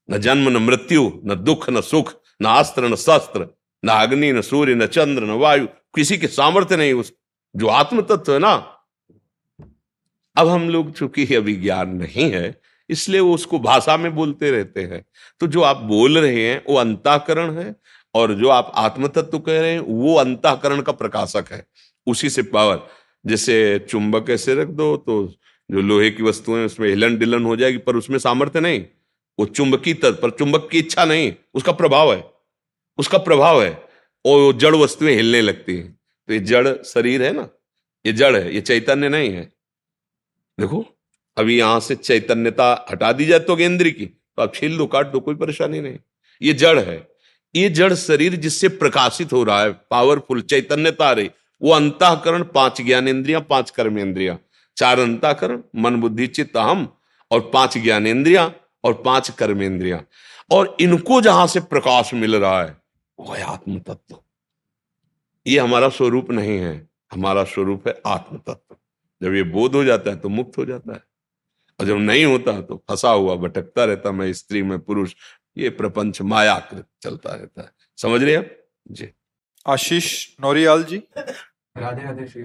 न 0.08 0.18
जन्म, 0.18 0.48
न 0.48 0.56
मृत्यु, 0.56 1.10
न 1.24 1.34
दुख, 1.34 1.68
न 1.70 1.80
सुख, 1.80 2.14
न 2.42 2.46
अस्त्र, 2.46 2.88
न 2.88 2.96
शस्त्र, 2.96 3.46
न 3.82 3.88
अग्नि, 3.88 4.32
न 4.32 4.40
सूर्य, 4.40 4.74
न 4.74 4.86
चंद्र, 4.86 5.24
न 5.24 5.30
वायु। 5.30 5.66
किसी 5.94 6.18
के 6.18 6.26
सामर्थ्य 6.26 6.76
नहीं, 6.76 6.92
उस 6.92 7.12
जो 7.56 7.66
आत्म 7.66 8.02
तत्व 8.02 8.32
है 8.32 8.38
ना। 8.38 8.54
अब 10.36 10.48
हम 10.48 10.68
लोग 10.68 10.92
चूँकि 10.92 11.34
अभी 11.34 11.54
ज्ञान 11.54 11.94
नहीं 11.96 12.30
है, 12.30 12.60
इसलिए 12.90 13.20
वो 13.20 13.34
उसको 13.34 13.58
भाषा 13.58 13.96
में 13.96 14.14
बोलते 14.14 14.50
रहते 14.50 14.82
हैं। 14.82 15.04
तो 15.40 15.46
जो 15.46 15.62
आप 15.62 15.76
बोल 15.76 16.18
रहे 16.18 16.44
हैं, 16.44 16.62
वो 16.68 16.76
अंताकरण 16.76 17.58
है 17.58 17.74
और 18.14 18.34
जो 18.34 18.48
आप 18.48 18.72
आत्म 18.76 19.08
तत्व 19.08 19.38
कह 19.38 19.60
रहे 19.60 19.72
हैं, 19.72 19.80
वो 19.80 20.14
अंतकरण 20.14 20.80
का 20.80 20.92
प्रकाशक 20.92 21.44
है। 21.52 21.66
उसी 22.06 22.30
से 22.30 22.42
पावर। 22.42 22.86
जैसे 23.26 23.86
चुंबक 23.90 24.30
ऐसे 24.30 24.54
रख 24.54 24.68
दो 24.68 24.96
तो 24.96 25.26
जो 25.70 25.80
लोहे 25.80 26.10
की 26.10 26.22
वस्तुएँ 26.22 26.64
उसमें 26.66 26.88
हिलन 26.88 27.16
डिलन 27.18 27.44
हो 27.44 27.56
जाएगी, 27.56 27.78
पर 27.78 27.96
उसमें 27.96 28.18
सामर्थ्य 28.18 28.60
नहीं। 28.60 28.84
वो 29.38 29.46
चुंबकी 29.46 29.94
तत्व, 29.94 30.12
पर 30.12 30.30
चुंबक 30.30 30.68
की 30.72 30.78
इच्छा 30.78 31.04
नहीं। 31.04 31.32
उसका 31.54 31.72
प्रभाव 31.72 32.12
है। 32.14 32.24
उसका 32.98 33.18
प्रभाव 33.18 33.62
है। 33.62 33.70
और 34.24 34.52
जड़ 34.52 34.74
वस्तुएँ 34.74 35.14
हिलने 35.14 35.40
लगती 35.40 35.76
हैं। 35.76 35.92
तो 36.28 36.32
ये 36.34 36.38
जड़ 36.40 36.68
शरीर 36.82 37.22
है 37.22 37.32
ना? 37.32 37.48
ये 38.06 38.12
जड़ 38.12 38.36
है, 38.36 38.54
ये 38.54 38.60
चैतन्य 38.60 39.08
नहीं 39.08 39.30
है। 39.30 39.44
देखो, 40.58 40.84
अभी 41.36 41.58
यहाँ 41.58 41.80
से 41.80 41.94
चैतन्यता 41.94 42.86
हटा 42.90 43.12
दी 43.12 43.24
जाए 43.24 43.38
तो 43.38 43.56
गेंद्री 43.56 43.90
की 43.92 44.06
तो 44.06 44.42
आप 44.42 44.54
छील 44.54 44.76
दो, 44.78 44.86
काट 44.86 45.06
दो, 45.06 45.20
कोई 45.20 45.34
परेशानी 45.34 45.80
नहीं। 45.80 45.98
ये 46.42 46.52
जड़ 46.52 46.78
है। 46.78 46.96
ये 47.54 47.68
जड़ 47.70 47.92
शरीर 47.94 48.36
जिससे 48.36 48.68
प्रकाशित 48.68 49.32
हो 49.32 49.42
रहा 49.44 49.62
है 49.62 49.70
पावरफुल 49.90 50.40
चैतन्यता 50.40 51.10
रही 51.12 51.30
वो 51.62 51.72
अंतकरण 51.72 52.42
पाँच 52.44 52.80
ज्ञान 52.82 53.08
इंद्रिया 53.08 53.40
पाँच 53.40 53.70
कर्म 53.70 53.98
इंद्रिया 53.98 54.38
चार 54.76 54.98
अंताकरण, 54.98 55.62
मन, 55.76 55.96
बुद्धि, 55.96 56.26
चित्त 56.26 56.56
हम 56.56 56.88
और 57.30 57.40
पाँच 57.54 57.78
ज्ञान 57.78 58.06
इंद्रिया 58.06 58.52
और 58.84 59.02
पाँच 59.04 59.30
कर्म 59.30 59.62
इंद्रिया 59.62 60.02
और 60.50 60.76
इनको 60.80 61.20
जहाँ 61.20 61.46
से 61.46 61.60
प्रकाश 61.60 62.14
मिल 62.14 62.36
रहा 62.36 62.62
है, 62.62 62.76
वो 63.18 63.32
है 63.32 63.42
आत्म 63.42 63.78
तत्व 63.78 64.18
ये 65.46 65.58
हमारा 65.58 65.88
स्वरूप 65.88 66.30
नहीं 66.30 66.58
है, 66.58 66.88
हमारा 67.12 67.44
स्वरूप 67.44 67.88
है 67.88 68.00
आत्म 68.06 68.38
तत्व 68.38 68.76
जब 69.22 69.34
ये 69.34 69.42
बोध 69.42 69.74
हो 69.74 69.84
जाता 69.84 70.10
है 70.10 70.16
तो 70.16 70.28
मुक्त 70.28 70.58
हो 70.58 70.64
जाता 70.64 70.92
है। 70.92 71.02
और 71.80 71.86
जब 71.86 71.96
नहीं 71.96 72.24
होता 72.24 72.60
तो 72.60 72.76
फंसा 72.88 73.10
हुआ, 73.10 73.34
भटकता 73.36 73.84
रहता, 73.84 74.12
मैं 74.12 74.32
स्त्री, 74.32 74.62
में 74.62 74.78
पुरुष 74.78 75.14
ये 75.58 75.70
प्रपंच 75.70 76.22
मायाकृत 76.22 76.86
चलता 77.02 77.34
रहता 77.34 77.62
है। 77.62 77.70
समझ 77.98 78.22
रहे 78.22 78.34
आप? 78.36 78.48
जी। 78.90 79.08
आशीष 79.66 80.26
नौरियाल 80.40 80.84
जी। 80.84 81.02
राधे 81.16 82.04
राधे 82.04 82.26
श्री 82.26 82.42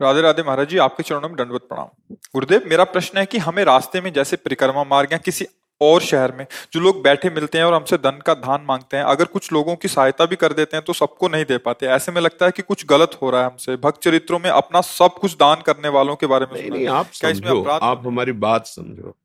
राधे। 0.00 0.20
राधे 0.22 0.42
महाराज 0.42 0.68
जी 0.68 0.78
आपके 0.78 1.02
चरणों 1.02 1.28
में 1.28 1.36
दंडवत 1.36 1.62
प्रणाम। 1.62 2.14
गुरुदेव 2.34 2.62
मेरा 2.66 2.84
प्रश्न 2.86 3.18
है 3.18 3.26
कि 3.26 3.38
हमें 3.38 3.64
रास्ते 3.64 4.00
में 4.00 4.12
जैसे 4.12 4.36
परिक्रमा 4.36 4.84
मार्ग 4.84 5.12
या 5.12 5.18
किसी 5.18 5.46
और 5.80 6.00
शहर 6.00 6.32
में 6.36 6.46
जो 6.72 6.80
लोग 6.80 7.02
बैठे 7.02 7.30
मिलते 7.30 7.58
हैं 7.58 7.64
और 7.64 7.74
हमसे 7.74 7.96
धन 7.98 8.18
का 8.26 8.34
धान 8.36 8.64
मांगते 8.68 8.96
हैं 8.96 9.04
अगर 9.04 9.24
कुछ 9.26 9.52
लोगों 9.52 9.76
की 9.76 9.88
सहायता 9.88 10.24
भी 10.26 10.36
कर 10.36 10.52
देते 10.52 10.76
हैं 10.76 10.84
तो 10.84 10.92
सबको 10.92 11.28
नहीं 11.28 11.44
दे 11.44 11.58
पाते। 11.58 11.86
ऐसे 11.88 12.12
में 12.12 12.20
लगता 12.20 12.46
है 12.46 12.52
कि 12.52 12.62
कुछ 12.62 12.84
गलत 12.86 13.18
हो 13.22 13.30
रहा 13.30 13.40
है 13.40 13.46
हमसे। 13.46 13.76
भक्त 13.76 14.02
चरित्रों 14.02 14.38
में 14.38 14.50
अपना 14.50 14.80
सब 14.80 15.18
कुछ 15.20 15.34
दान 15.34 15.62
करने 15.66 15.88
वालों 15.88 16.16
के 16.16 16.26
बारे 16.26 16.46
में 16.46 16.60
नहीं, 16.60 16.70
नहीं 16.70 16.88
आप 16.88 17.06
क्या 17.14 17.30
इसमें 17.30 17.64
आप 17.72 18.06
हमारी 18.06 18.32
बात 18.40 18.66
समझो। 18.66 19.16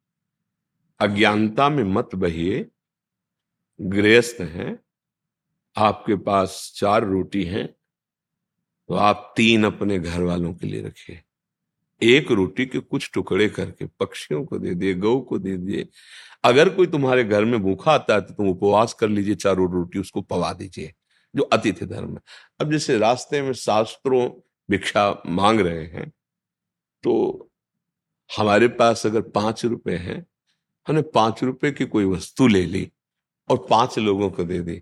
अज्ञानता 0.99 1.69
में 1.69 1.83
मत 1.85 2.15
बहिए। 2.15 2.65
गृहस्थ 3.79 4.41
हैं, 4.41 4.77
आपके 5.75 6.15
पास 6.17 6.71
चार 6.75 7.03
रोटी 7.03 7.43
है 7.43 7.65
तो 8.89 8.95
आप 8.95 9.33
तीन 9.37 9.63
अपने 9.63 9.97
घर 9.99 10.21
वालों 10.21 10.53
के 10.53 10.67
लिए 10.67 10.81
रखिए। 10.81 11.21
एक 12.01 12.31
रोटी 12.31 12.65
के 12.65 12.79
कुछ 12.79 13.09
टुकड़े 13.13 13.47
करके, 13.49 13.85
पक्षियों 13.99 14.43
को 14.45 14.57
दे 14.59 14.73
दिए 14.73 14.93
गौ 14.95 15.19
को 15.19 15.37
दे 15.39 15.55
दिए। 15.57 15.87
अगर 16.43 16.69
कोई 16.69 16.87
तुम्हारे 16.87 17.23
घर 17.23 17.45
में 17.45 17.59
भूखा 17.61 17.91
आता 17.91 18.13
है 18.13 18.21
तो 18.21 18.33
तुम 18.33 18.49
उपवास 18.49 18.93
कर 18.93 19.09
लीजिए, 19.09 19.35
चारों 19.35 19.71
रोटी 19.71 19.99
उसको 19.99 20.21
पवा 20.21 20.51
दीजिए, 20.53 20.93
जो 21.33 21.43
अतिथि 21.43 21.85
धर्म 21.85 22.11
है। 22.11 22.21
अब 22.59 22.71
जैसे 22.71 22.97
रास्ते 22.97 23.41
में 23.41 23.51
शास्त्रों 23.53 24.29
भिक्षा 24.69 25.09
मांग 25.27 25.59
रहे 25.59 25.85
हैं 25.85 26.09
तो 27.03 27.49
हमारे 28.29 28.67
पास 28.69 29.05
अगर 29.05 29.21
पाँच 29.31 29.65
रुपए 29.65 29.95
हैं 29.97 30.25
हमने 30.87 31.01
पाँच 31.01 31.43
रुपए 31.43 31.71
की 31.71 31.85
कोई 31.85 32.05
वस्तु 32.05 32.47
ले 32.47 32.65
ली 32.65 32.91
और 33.49 33.67
पाँच 33.69 33.99
लोगों 33.99 34.29
को 34.29 34.43
दे 34.43 34.59
दी। 34.59 34.81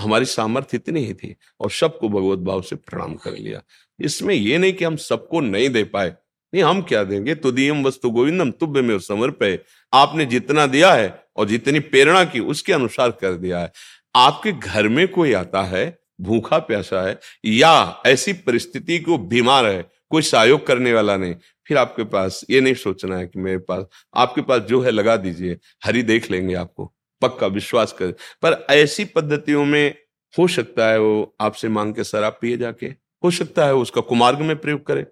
हमारी 0.00 0.24
सामर्थ्य 0.24 0.76
इतनी 0.76 1.04
ही 1.04 1.14
थी 1.14 1.36
और 1.60 1.70
सबको 1.70 2.08
भगवत 2.08 2.38
भाव 2.38 2.62
से 2.62 2.76
प्रणाम 2.76 3.14
कर 3.14 3.32
लिया। 3.32 3.62
इसमें 4.00 4.34
यह 4.34 4.58
नहीं 4.58 4.72
कि 4.72 4.84
हम 4.84 4.96
सबको 4.96 5.40
नहीं 5.40 5.68
दे 5.68 5.84
पाए। 5.84 6.08
नहीं, 6.54 6.62
हम 6.62 6.82
क्या 6.82 7.04
देंगे? 7.04 7.34
तो 7.34 7.52
दियम 7.52 7.84
वस्तु 7.84 8.10
गोविंदम 8.10 8.50
तुब्य 8.50 8.82
में 8.82 8.98
समर्पय। 8.98 9.58
आपने 9.94 10.26
जितना 10.26 10.66
दिया 10.66 10.92
है 10.94 11.24
और 11.36 11.48
जितनी 11.48 11.80
प्रेरणा 11.80 12.24
की, 12.24 12.40
उसके 12.40 12.72
अनुसार 12.72 13.10
कर 13.10 13.32
दिया 13.32 13.58
है। 13.58 13.72
आपके 14.16 14.52
घर 14.52 14.88
में 14.88 15.08
कोई 15.08 15.32
आता 15.32 15.62
है, 15.62 15.98
भूखा 16.20 16.58
प्यासा 16.58 17.08
है, 17.08 17.20
या 17.44 18.02
ऐसी 18.06 18.32
परिस्थिति 18.32 18.98
को 18.98 19.18
बीमार 19.18 19.66
है 19.66 19.93
कोई 20.10 20.22
सहयोग 20.22 20.66
करने 20.66 20.92
वाला 20.92 21.16
नहीं। 21.16 21.34
फिर 21.66 21.78
आपके 21.78 22.04
पास 22.04 22.44
ये 22.50 22.60
नहीं 22.60 22.74
सोचना 22.74 23.16
है 23.16 23.26
कि 23.26 23.38
मेरे 23.38 23.58
पास, 23.58 23.84
आपके 24.14 24.42
पास 24.42 24.62
जो 24.62 24.80
है 24.80 24.90
लगा 24.90 25.16
दीजिए, 25.16 25.58
हरी 25.84 26.02
देख 26.02 26.30
लेंगे 26.30 26.54
आपको, 26.54 26.92
पक्का 27.22 27.46
विश्वास 27.46 27.92
कर। 27.92 28.12
पर 28.42 28.66
ऐसी 28.70 29.04
पद्धतियों 29.04 29.64
में 29.64 29.94
हो 30.38 30.46
सकता 30.48 30.88
है 30.88 30.98
वो 31.00 31.36
आपसे 31.40 31.68
मांग 31.68 31.94
के 31.94 32.04
शराब 32.04 32.38
पिए 32.40 32.56
जाके, 32.56 32.86
हो 33.24 33.30
सकता 33.30 33.66
है 33.66 33.74
उसका 33.74 34.00
कुमार्ग 34.00 34.38
में 34.38 34.56
प्रयोग 34.56 34.86
करे। 34.86 35.06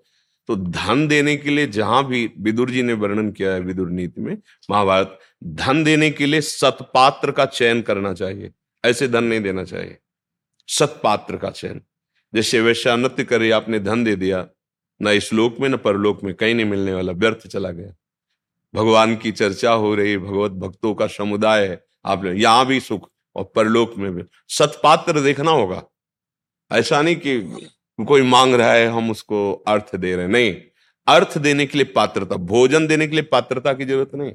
तो 0.48 0.57
धन 0.57 1.07
देने 1.09 1.37
के 1.37 1.50
लिए 1.50 1.66
जहाँ 1.66 2.07
भी 2.07 2.31
विदुर 2.40 2.70
जी 2.70 2.83
ने 2.83 2.92
वर्णन 2.92 3.31
किया 3.31 3.52
है 3.52 3.61
विदुर 3.61 3.90
नीति 3.90 4.20
में, 4.20 4.37
महाभारत, 4.70 5.18
धन 5.44 5.85
देने 5.85 6.11
के 6.11 6.26
लिए 6.26 6.40
सतपात्र 6.40 7.31
का 7.31 7.44
चयन 7.46 7.83
करना 7.83 8.12
चाहिए, 8.14 8.50
ऐसे 8.85 9.09
धन 9.09 9.24
नहीं 9.24 9.40
देना 9.40 9.64
चाहिए। 9.64 9.98
सतपात्र 10.68 11.37
का 11.37 11.50
चयन। 11.50 11.81
जैसे 12.33 12.61
वैश्यानृत्य 12.61 13.24
करे 13.24 13.50
आपने 13.50 13.78
धन 13.78 14.05
दे 14.05 14.16
दिया 14.16 14.46
न 15.02 15.08
इस 15.08 15.32
लोक 15.32 15.60
में, 15.60 15.68
न 15.68 15.76
परलोक 15.76 16.22
में, 16.24 16.34
कहीं 16.34 16.54
नहीं 16.54 16.66
मिलने 16.66 16.94
वाला, 16.94 17.12
व्यर्थ 17.12 17.46
चला 17.46 17.70
गया। 17.70 17.94
भगवान 18.74 19.16
की 19.16 19.32
चर्चा 19.32 19.72
हो 19.72 19.94
रही, 19.94 20.18
भगवत 20.18 20.50
भक्तों 20.50 20.94
का 20.94 21.06
समुदाय 21.06 21.66
है 21.66 21.84
आप 22.06 22.24
यहाँ 22.24 22.66
भी 22.66 22.80
सुख 22.80 23.08
और 23.36 23.52
परलोक 23.56 23.94
में 23.98 24.14
भी। 24.14 24.22
सतपात्र 24.48 25.20
देखना 25.20 25.50
होगा। 25.50 25.82
ऐसा 26.70 27.02
नहीं 27.02 27.16
कि 27.16 27.40
कोई 27.98 28.22
मांग 28.22 28.54
रहा 28.54 28.72
है, 28.72 28.86
हम 28.86 29.10
उसको 29.10 29.52
अर्थ 29.68 29.94
दे 29.96 30.14
रहे 30.16 30.26
नहीं, 30.26 30.54
अर्थ 31.06 31.38
देने 31.38 31.66
के 31.66 31.78
लिए 31.78 31.84
पात्रता, 31.84 32.36
भोजन 32.36 32.86
देने 32.86 33.06
के 33.06 33.12
लिए 33.12 33.22
पात्रता 33.22 33.72
की 33.72 33.84
ज़रूरत 33.84 34.14
नहीं। 34.14 34.32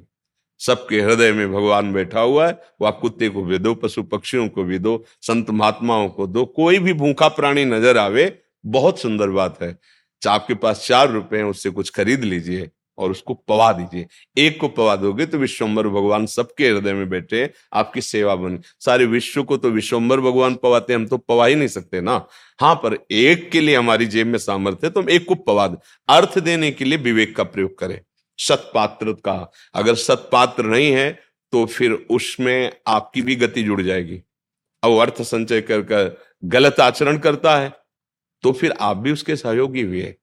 सबके 0.61 1.01
हृदय 1.01 1.31
में 1.31 1.51
भगवान 1.53 1.93
बैठा 1.93 2.19
हुआ 2.19 2.47
है, 2.47 2.53
वो 2.81 2.87
आप 2.87 2.99
कुत्ते 2.99 3.29
को 3.29 3.43
भी 3.43 3.57
दो, 3.57 3.73
पशु 3.75 4.03
पक्षियों 4.03 4.47
को 4.49 4.63
भी 4.63 4.79
दो, 4.79 5.03
संत 5.21 5.49
महात्माओं 5.49 6.09
को 6.09 6.27
दो, 6.27 6.45
कोई 6.45 6.79
भी 6.79 6.93
भूखा 6.93 7.27
प्राणी 7.27 7.65
नज़र 7.65 7.97
आवे, 7.97 8.39
बहुत 8.65 8.99
सुंदर 8.99 9.29
बात 9.29 9.61
है। 9.61 9.77
आपके 10.21 10.53
पास 10.55 10.85
चार 10.87 11.09
रुपए 11.09 11.37
हैं, 11.37 11.43
उससे 11.43 11.69
कुछ 11.69 11.89
खरीद 11.89 12.23
लीजिए 12.23 12.69
और 12.97 13.11
उसको 13.11 13.33
पवा 13.47 13.71
दीजिए। 13.73 14.05
एक 14.37 14.59
को 14.59 14.67
पवा 14.67 14.95
दोगे 14.95 15.25
तो 15.25 15.37
विश्वम्बर 15.37 15.87
भगवान 15.87 16.25
सबके 16.25 16.69
हृदय 16.69 16.93
में 16.93 17.09
बैठे, 17.09 17.49
आपकी 17.73 18.01
सेवा 18.01 18.35
बनी। 18.35 18.59
सारे 18.79 19.05
विश्व 19.05 19.43
को 19.43 19.57
तो 19.57 19.69
विश्वम्बर 19.69 20.19
भगवान 20.21 20.55
पवाते 20.55 20.93
हम 20.93 21.05
तो 21.05 21.17
पवा 21.17 21.45
ही 21.45 21.55
नहीं 21.55 21.67
सकते 21.67 22.01
ना। 22.01 22.25
हाँ 22.59 22.73
पर 22.75 22.97
एक 23.11 23.49
के 23.51 23.61
लिए 23.61 23.75
हमारी 23.75 24.05
जेब 24.07 24.27
में 24.27 24.39
सामर्थ्य 24.39 24.87
है 24.87 24.93
तो 24.93 25.01
हम 25.01 25.09
एक 25.09 25.25
को 25.25 25.35
पवा 25.35 25.67
दे। 25.67 25.77
अर्थ 26.09 26.39
देने 26.39 26.71
के 26.71 26.85
लिए 26.85 26.97
विवेक 26.99 27.35
का 27.35 27.43
प्रयोग 27.45 27.77
करें। 27.79 27.99
सतपात्र 28.39 29.13
का। 29.25 29.51
अगर 29.75 29.95
सतपात्र 29.95 30.65
नहीं 30.65 30.91
है 30.91 31.09
तो 31.53 31.65
फिर 31.65 31.91
उसमें 32.11 32.71
आपकी 32.87 33.21
भी 33.21 33.35
गति 33.35 33.63
जुड़ 33.63 33.81
जाएगी। 33.81 34.21
अब 34.83 34.99
अर्थ 34.99 35.21
संचय 35.21 35.61
कर 35.61 35.81
कर 35.81 36.17
गलत 36.45 36.79
आचरण 36.79 37.17
करता 37.17 37.55
है 37.57 37.71
तो 38.41 38.51
फिर 38.51 38.71
आप 38.71 38.97
भी 38.97 39.11
उसके 39.11 39.35
सहयोगी 39.35 39.81
हुए। 39.81 40.15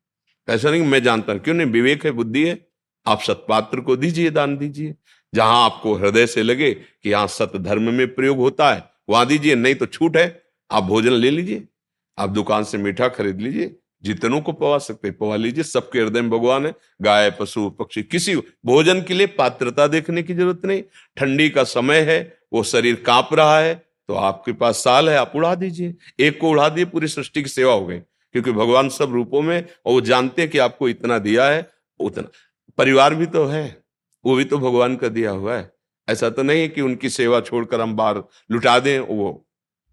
ऐसा 0.49 0.71
नहीं 0.71 0.83
मैं 0.83 1.03
जानता 1.03 1.33
हूँ। 1.33 1.41
क्यों 1.41 1.55
नहीं? 1.55 1.67
विवेक 1.67 2.05
है, 2.05 2.11
बुद्धि 2.11 2.49
है। 2.49 2.67
आप 3.07 3.21
सतपात्र 3.21 3.81
को 3.81 3.97
दीजिए, 3.97 4.31
दान 4.31 4.57
दीजिए। 4.57 4.95
जहाँ 5.35 5.65
आपको 5.65 5.95
हृदय 5.95 6.27
से 6.27 6.43
लगे 6.43 6.75
कि 6.75 7.11
यहाँ 7.11 7.27
सत 7.27 7.53
धर्म 7.57 7.95
में 7.95 8.15
प्रयोग 8.15 8.39
होता 8.39 8.75
है, 8.75 8.85
वहाँ 9.09 9.27
दीजिए। 9.27 9.55
नहीं 9.55 9.75
तो 9.75 9.87
छूट 9.87 10.17
है। 10.17 10.43
आप 10.71 10.85
भोजन 10.85 11.13
ले 11.13 11.31
लीजिए। 11.31 11.65
आप 12.19 12.31
दुकान 12.31 12.65
से 12.65 12.79
मीठा 12.79 13.09
खरीद 13.09 13.41
लीजिए। 13.41 13.77
जितनों 14.03 14.41
को 14.41 14.53
पवा 14.53 14.79
सकते 14.79 15.11
पवा 15.11 15.37
लीजिए। 15.37 15.65
सबके 15.65 16.01
हृदय 16.01 16.21
में 16.21 16.31
भगवान 16.31 16.67
है। 16.67 16.75
गाय, 17.03 17.31
पशु, 17.31 17.71
पक्षी, 17.71 18.03
किसी 18.03 18.37
भोजन 18.37 19.03
के 19.03 19.15
लिए 19.15 19.27
पात्रता 19.27 19.87
देखने 19.87 20.23
की 20.23 20.35
ज़रूरत 20.35 20.61
नहीं। 20.65 20.83
ठंडी 21.17 21.51
का 21.51 21.65
समय 21.65 22.01
है, 22.01 22.39
वो 22.53 22.63
शरीर 22.63 22.95
काँप 22.95 23.29
रहा 23.33 23.61
है। 23.61 23.84
तो 24.09 24.15
आपके 24.15 24.53
पास 24.53 24.77
साल 24.77 25.09
है, 25.09 25.17
आप 25.17 25.33
उड़ा 25.37 25.55
दीजिए। 25.55 25.95
एक 26.21 26.41
को 26.41 26.51
उड़ा 26.51 26.69
दिए, 26.69 26.85
पूरी 26.85 27.09
सृष्टि 27.09 27.43
की 27.43 27.49
सेवा 27.49 27.73
हो 27.73 27.87
गई। 27.87 27.99
क्योंकि 28.33 28.53
भगवान 28.53 28.89
सब 28.89 29.13
रूपों 29.13 29.43
में, 29.43 29.67
और 29.87 29.93
वो 29.93 30.01
जानते 30.01 30.43
हैं 30.43 30.51
कि 30.51 30.59
आपको 30.59 30.89
इतना 30.89 31.19
दिया 31.19 31.45
है, 31.45 31.71
उतना। 32.01 32.29
परिवार 32.79 33.15
भी 33.15 33.27
तो 33.27 33.45
है, 33.45 33.83
वो 34.25 34.35
भी 34.35 34.45
तो 34.45 34.59
भगवान 34.59 34.97
का 34.97 35.09
दिया 35.09 35.31
हुआ 35.31 35.57
है। 35.57 35.73
ऐसा 36.09 36.31
तो 36.31 36.43
नहीं 36.43 36.61
है 36.61 36.69
कि 36.69 36.81
उनकी 36.81 37.11
सेवा 37.11 37.41
छोड़कर 37.41 37.81
हम 37.81 37.97
बाहर 37.97 38.23
लुटा 38.51 38.79
दें, 38.79 39.01
वो। 39.01 39.47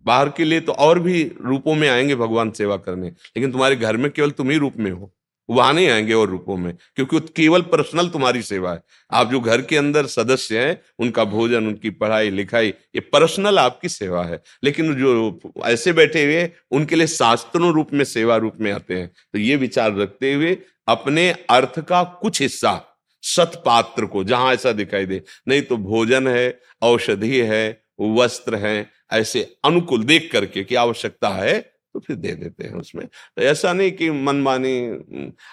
बाहर 0.05 0.29
के 0.29 0.43
लिए 0.43 0.61
तो 0.61 0.71
और 0.71 0.99
भी 0.99 1.31
रूपों 1.45 1.75
में 1.75 1.89
आएँगे 1.89 2.15
भगवान 2.15 2.51
सेवा 2.51 2.77
करने। 2.77 3.07
लेकिन 3.07 3.51
तुम्हारे 3.51 3.75
घर 3.75 3.97
में 3.97 4.11
केवल 4.11 4.31
तुम 4.31 4.49
ही 4.49 4.57
रूप 4.57 4.73
में 4.77 4.91
हो। 4.91 5.13
वहाँ 5.51 5.73
नहीं 5.73 5.89
आएँगे 5.89 6.13
और 6.13 6.29
रूपों 6.29 6.57
में, 6.57 6.77
क्योंकि 6.95 7.15
वो 7.15 7.21
केवल 7.35 7.61
पर्सनल 7.61 8.09
तुम्हारी 8.09 8.41
सेवा 8.41 8.73
है। 8.73 8.83
आप 9.11 9.31
जो 9.31 9.39
घर 9.39 9.61
के 9.61 9.77
अंदर 9.77 10.05
सदस्य 10.05 10.59
हैं, 10.59 10.81
उनका 10.99 11.23
भोजन, 11.23 11.67
उनकी 11.67 11.89
पढ़ाई, 11.89 12.29
लिखाई, 12.29 12.67
ये 12.67 12.99
पर्सनल 12.99 13.59
आपकी 13.59 13.89
सेवा 13.89 14.23
है। 14.23 14.41
लेकिन 14.63 14.93
जो 14.95 15.39
ऐसे 15.65 15.93
बैठे 15.93 16.23
हुए 16.23 16.51
उनके 16.71 16.95
लिए 16.95 17.07
शास्त्रों 17.07 17.73
रूप 17.73 17.93
में, 17.93 18.05
सेवा 18.05 18.37
रूप 18.37 18.53
में 18.59 18.71
आते 18.71 18.93
हैं। 18.93 19.07
तो 19.07 19.39
ये 19.39 19.55
विचार 19.55 19.95
रखते 19.95 20.33
हुए 20.33 20.57
अपने 20.87 21.31
अर्थ 21.31 21.79
का 21.79 22.03
कुछ 22.03 22.41
हिस्सा, 22.41 22.81
सतपात्र 23.23 24.05
को, 24.05 24.23
जहाँ 24.23 24.53
ऐसा 24.53 24.71
दिखाई 24.71 25.05
दे, 25.05 25.21
नहीं 25.47 25.61
तो 25.61 25.77
भोजन 25.77 26.27
है, 26.27 26.59
औषधि 26.81 27.37
है, 27.37 27.81
वस्त्र 28.01 28.55
है, 28.55 28.89
ऐसे 29.11 29.55
अनुकूल 29.65 30.03
देख 30.03 30.29
करके 30.31 30.63
की 30.63 30.75
आवश्यकता 30.75 31.29
है 31.29 31.70
तो 31.93 31.99
फिर 31.99 32.15
दे 32.15 32.31
देते 32.31 32.63
हैं 32.63 32.73
उसमें। 32.73 33.07
तो 33.07 33.41
ऐसा 33.41 33.73
नहीं 33.73 33.91
कि 33.91 34.09
मनमानी 34.09 34.87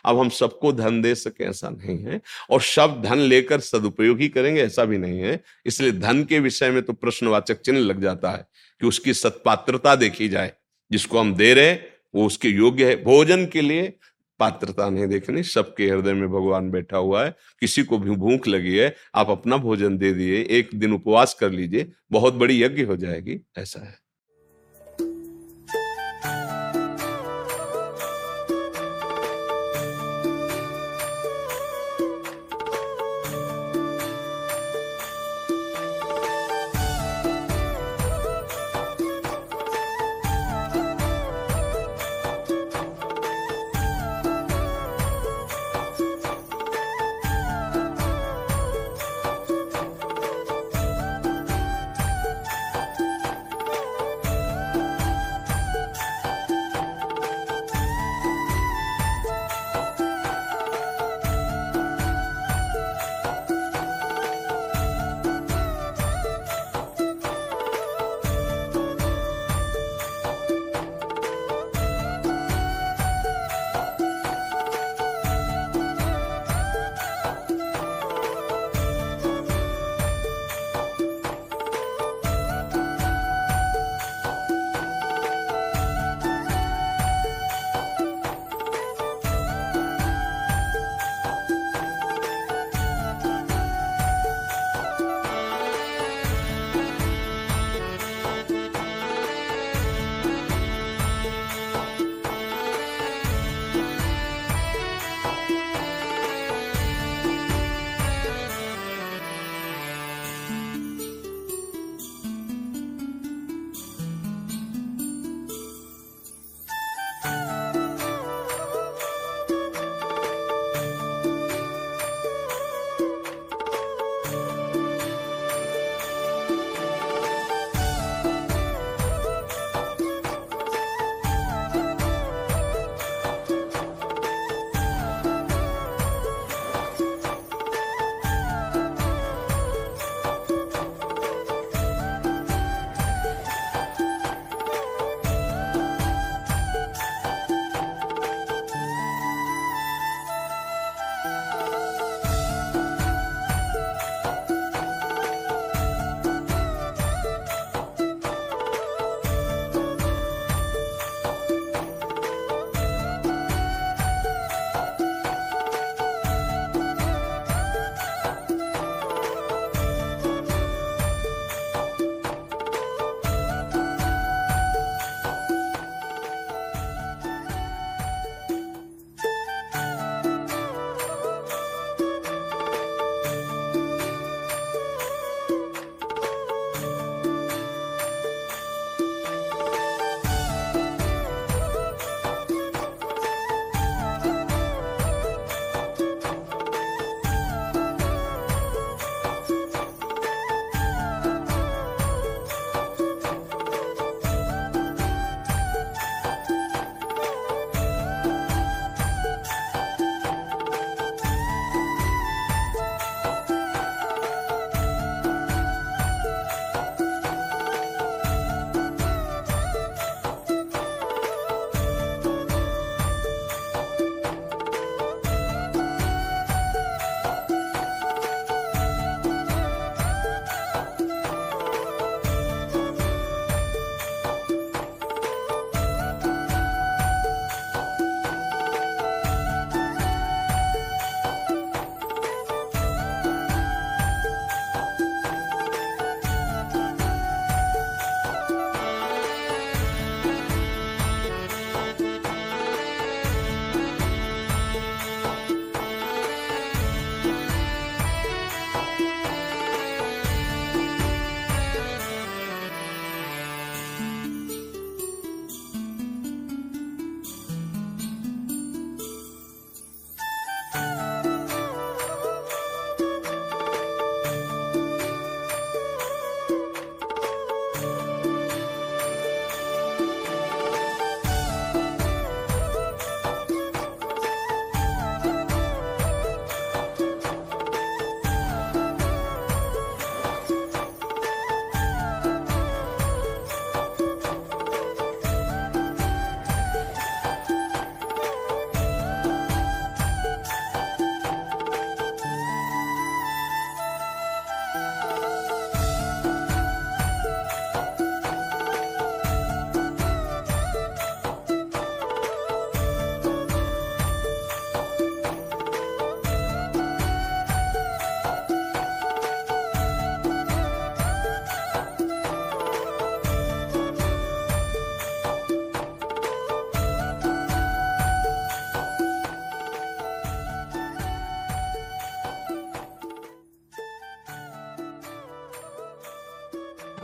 अब 0.05 0.19
हम 0.19 0.29
सबको 0.29 0.73
धन 0.73 1.03
दे 1.03 1.15
सके, 1.15 1.45
ऐसा 1.45 1.69
नहीं 1.69 1.99
है। 1.99 2.21
और 2.51 2.61
शब्द 2.61 3.05
धन 3.05 3.19
लेकर 3.19 3.61
सदुपयोग 3.61 4.21
ही 4.21 4.29
करेंगे, 4.29 4.63
ऐसा 4.63 4.85
भी 4.85 4.99
नहीं 4.99 5.21
है। 5.21 5.43
इसलिए 5.67 5.93
धन 5.93 6.25
के 6.25 6.39
विषय 6.39 6.71
में 6.71 6.83
तो 6.83 6.93
प्रश्नवाचक 6.93 7.61
चिन्ह 7.61 7.81
लग 7.81 8.03
जाता 8.03 8.31
है 8.31 8.47
कि 8.81 8.87
उसकी 8.87 9.15
सत्पात्रता 9.15 9.95
देखी 9.95 10.29
जाए। 10.29 10.53
जिसको 10.93 11.19
हम 11.19 11.35
दे 11.35 11.55
रहे 11.55 11.73
वो 12.15 12.27
उसके 12.27 12.49
योग्य 12.49 12.89
है। 12.89 13.05
भोजन 13.05 13.47
के 13.47 13.61
लिए 13.61 13.93
पात्रता 14.39 14.91
नहीं 14.91 15.07
देखनी। 15.07 15.43
सबके 15.43 15.89
हृदय 15.89 16.13
में 16.13 16.29
भगवान 16.29 16.71
बैठा 16.71 16.97
हुआ 16.97 17.25
है। 17.25 17.35
किसी 17.61 17.83
को 17.83 17.99
भी 17.99 18.11
भूख 18.11 18.49
लगी 18.49 18.77
है, 18.77 18.95
आप 19.15 19.31
अपना 19.31 19.57
भोजन 19.57 19.99
दे 19.99 20.13
दिए। 20.13 20.43
एक 20.51 20.71
दिन 20.75 20.93
उपवास 20.93 21.35
कर 21.35 21.51
लीजिए। 21.51 21.93
बहुत 22.13 22.35
बड़ी 22.35 22.63
यज्ञ 22.63 22.83
हो 22.83 22.97
जाएगी। 22.97 23.41
ऐसा 23.59 23.81
है। 23.81 24.08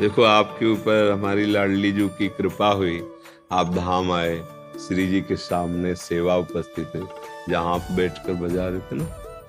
देखो, 0.04 0.22
आपके 0.22 0.66
ऊपर 0.66 1.10
हमारी 1.12 1.44
लाडली 1.46 1.90
जू 1.92 2.08
की 2.08 2.28
कृपा 2.28 2.66
हुई। 2.68 3.00
आप 3.52 3.72
धाम 3.74 4.10
आए, 4.12 4.34
श्री 4.78 5.06
जी 5.08 5.20
के 5.20 5.36
सामने 5.36 5.94
सेवा 5.94 6.36
उपस्थित 6.36 6.90
है 6.96 7.02
जहाँ 7.48 7.74
आप 7.74 7.86
बैठकर 7.92 8.32
बजा 8.32 8.66
रहे 8.68 8.80
थे 8.80 8.96
ना, 8.96 9.06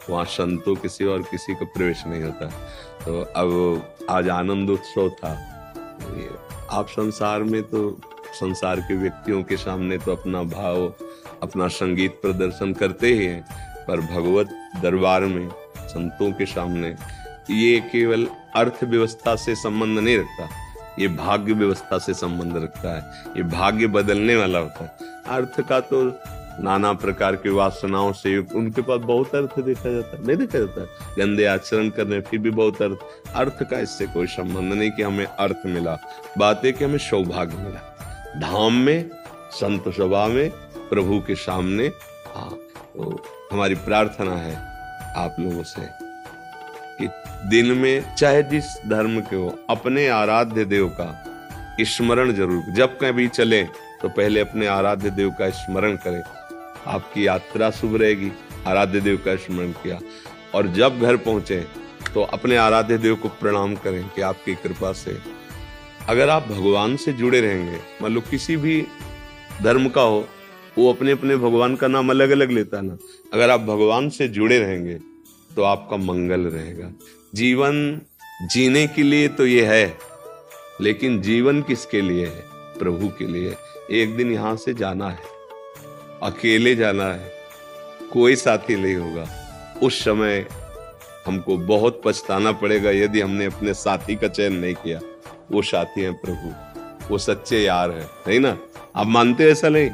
वहाँ 0.09 0.25
संतों 0.25 0.75
किसी 0.75 1.05
और 1.05 1.21
किसी 1.21 1.55
का 1.55 1.65
प्रवेश 1.65 2.03
नहीं 2.07 2.23
होता। 2.23 2.45
तो 3.05 3.19
अब 3.35 4.07
आज 4.09 4.29
आनंद 4.29 4.69
उत्सव 4.69 5.09
था। 5.09 5.33
आप 6.71 6.87
संसार 6.89 7.43
में 7.43 7.61
तो 7.63 7.99
संसार 8.33 8.79
के 8.79 8.95
व्यक्तियों 8.95 9.43
के 9.43 9.57
सामने 9.57 9.97
तो 9.97 10.15
अपना 10.15 10.43
भाव, 10.43 10.93
अपना 11.43 11.67
संगीत 11.67 12.19
प्रदर्शन 12.21 12.73
करते 12.73 13.13
ही 13.13 13.25
हैं। 13.25 13.41
पर 13.87 14.01
भगवत 14.01 14.55
दरबार 14.83 15.25
में 15.25 15.49
संतों 15.79 16.31
के 16.31 16.45
सामने 16.45 16.95
ये 17.51 17.79
केवल 17.91 18.27
अर्थव्यवस्था 18.55 19.35
से 19.37 19.55
संबंध 19.55 19.99
नहीं 19.99 20.17
रखता, 20.17 20.47
ये 20.99 21.07
भाग्य 21.09 21.53
व्यवस्था 21.53 21.97
से 21.97 22.13
संबंध 22.15 22.55
रखता 22.55 22.95
है, 22.95 23.33
ये 23.37 23.43
भाग्य 23.49 23.87
बदलने 23.89 24.35
वाला 24.35 24.59
होता 24.59 24.83
है। 24.83 25.13
अर्थ 25.35 25.59
का 25.61 25.79
तो 25.81 26.01
नाना 26.57 26.91
प्रकार 26.95 27.35
की 27.35 27.49
वासनाओं 27.49 28.11
से 28.13 28.37
उनके 28.37 28.81
पास 28.81 28.99
बहुत 29.01 29.35
अर्थ 29.35 29.59
देखा 29.59 29.91
जाता 29.91 30.17
है, 30.17 30.25
नहीं 30.27 30.37
देखा 30.37 30.59
जाता 30.59 30.83
गंदे 31.17 31.45
आचरण 31.45 31.89
करने 31.89 32.19
फिर 32.21 32.39
भी 32.39 32.51
बहुत 32.51 32.81
अर्थ 32.81 33.33
अर्थ 33.35 33.63
का 33.63 33.79
इससे 33.79 34.07
कोई 34.07 34.27
संबंध 34.27 34.73
नहीं 34.73 34.91
कि 34.91 35.03
हमें 35.03 35.25
अर्थ 35.25 35.65
मिला, 35.65 35.97
बात 36.37 36.65
है 36.65 36.71
कि 36.71 36.85
हमें 36.85 36.97
सौभाग्य 36.99 37.57
मिला। 37.57 38.39
धाम 38.41 38.73
में, 38.75 39.09
संत 39.53 39.89
सभा 39.89 40.27
में, 40.27 40.49
प्रभु 40.89 41.19
के 41.27 41.35
सामने 41.35 41.87
हाँ 42.35 42.49
तो 42.87 43.23
हमारी 43.51 43.75
प्रार्थना 43.77 44.35
है 44.37 44.55
आप 45.17 45.35
लोगों 45.39 45.63
से। 45.65 46.04
दिन 47.45 47.71
में, 47.73 48.15
चाहे 48.15 48.41
जिस 48.43 48.65
धर्म 48.87 49.19
के 49.21 49.35
हो, 49.35 49.47
अपने 49.69 50.07
आराध्य 50.09 50.65
देव 50.65 50.87
का 50.91 51.83
स्मरण 51.85 52.31
ज़रूर 52.33 52.73
जब 52.73 52.97
कभी 52.99 53.27
चले 53.29 53.63
तो 54.01 54.09
पहले 54.09 54.39
अपने 54.39 54.67
आराध्य 54.67 55.09
देव 55.11 55.29
का 55.39 55.49
स्मरण 55.51 55.95
करें। 55.97 56.21
आपकी 56.87 57.25
यात्रा 57.27 57.69
शुभ 57.71 57.95
रहेगी, 57.95 58.31
आराध्य 58.67 58.99
देव 59.01 59.21
का 59.25 59.35
स्मरण 59.37 59.71
किया। 59.73 59.99
और 60.53 60.67
जब 60.73 60.99
घर 60.99 61.17
पहुँचे 61.17 61.59
तो 62.13 62.21
अपने 62.23 62.57
आराध्य 62.57 62.97
देव 62.97 63.15
को 63.15 63.29
प्रणाम 63.31 63.75
करें 63.75 64.03
कि 64.09 64.21
आपकी 64.23 64.55
कृपा 64.55 64.91
से। 64.93 65.17
अगर 66.07 66.29
आप 66.29 66.47
भगवान 66.49 66.95
से 66.97 67.13
जुड़े 67.13 67.41
रहेंगे, 67.41 67.79
मान 68.01 68.13
लो 68.13 68.21
किसी 68.21 68.55
भी 68.57 68.81
धर्म 69.63 69.89
का 69.89 70.01
हो, 70.01 70.27
वो 70.77 70.91
अपने 70.93 71.11
अपने 71.11 71.37
भगवान 71.37 71.75
का 71.75 71.87
नाम 71.87 72.09
अलग 72.09 72.29
अलग 72.29 72.51
लेता 72.51 72.77
है 72.77 72.83
ना। 72.83 72.97
अगर 73.33 73.49
आप 73.49 73.61
भगवान 73.63 74.09
से 74.09 74.27
जुड़े 74.29 74.59
रहेंगे 74.59 74.99
तो 75.51 75.63
आपका 75.63 75.97
मंगल 75.97 76.41
रहेगा। 76.47 76.91
जीवन 77.35 78.01
जीने 78.41 78.85
के 78.87 79.03
लिए 79.03 79.27
तो 79.27 79.45
ये 79.45 79.65
है, 79.65 79.97
लेकिन 80.81 81.21
जीवन 81.21 81.61
किसके 81.61 82.01
लिए 82.01 82.25
है? 82.25 82.43
प्रभु 82.79 83.07
के 83.09 83.25
लिए। 83.27 83.55
एक 83.93 84.15
दिन 84.17 84.31
यहाँ 84.31 84.55
से 84.55 84.73
जाना 84.73 85.09
है, 85.09 85.23
अकेले 86.23 86.75
जाना 86.75 87.05
है, 87.05 87.31
कोई 88.13 88.35
साथी 88.35 88.75
नहीं 88.75 88.95
होगा। 88.95 89.27
उस 89.83 89.99
समय 90.03 90.45
हमको 91.25 91.57
बहुत 91.57 92.01
पछताना 92.05 92.51
पड़ेगा 92.53 92.91
यदि 92.91 93.21
हमने 93.21 93.45
अपने 93.45 93.73
साथी 93.73 94.15
का 94.15 94.27
चयन 94.27 94.53
नहीं 94.53 94.75
किया। 94.75 94.99
वो 95.51 95.61
साथी 95.63 96.01
है 96.01 96.11
प्रभु, 96.15 96.53
वो 97.09 97.17
सच्चे 97.17 97.63
यार 97.63 97.91
है, 97.91 98.07
नहीं 98.27 98.39
ना? 98.39 98.57
आप 98.95 99.07
मानते 99.07 99.49
ऐसा 99.51 99.69
नहीं? 99.69 99.89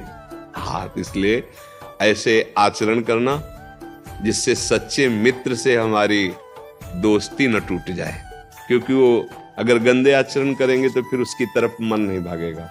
हाँ 0.55 0.87
तो 0.89 1.01
इसलिए 1.01 1.43
ऐसे 2.01 2.53
आचरण 2.57 3.01
करना, 3.01 3.41
जिससे 4.23 4.55
सच्चे 4.57 5.09
मित्र 5.09 5.55
से 5.55 5.75
हमारी 5.75 6.31
दोस्ती 6.95 7.47
न 7.47 7.59
टूट 7.59 7.91
जाए। 7.91 8.21
क्योंकि 8.67 8.93
वो 8.93 9.27
अगर 9.59 9.77
गंदे 9.83 10.13
आचरण 10.13 10.53
करेंगे 10.53 10.89
तो 10.89 11.01
फिर 11.01 11.19
उसकी 11.19 11.45
तरफ़ 11.55 11.81
मन 11.83 11.99
नहीं 12.01 12.19
भागेगा। 12.23 12.69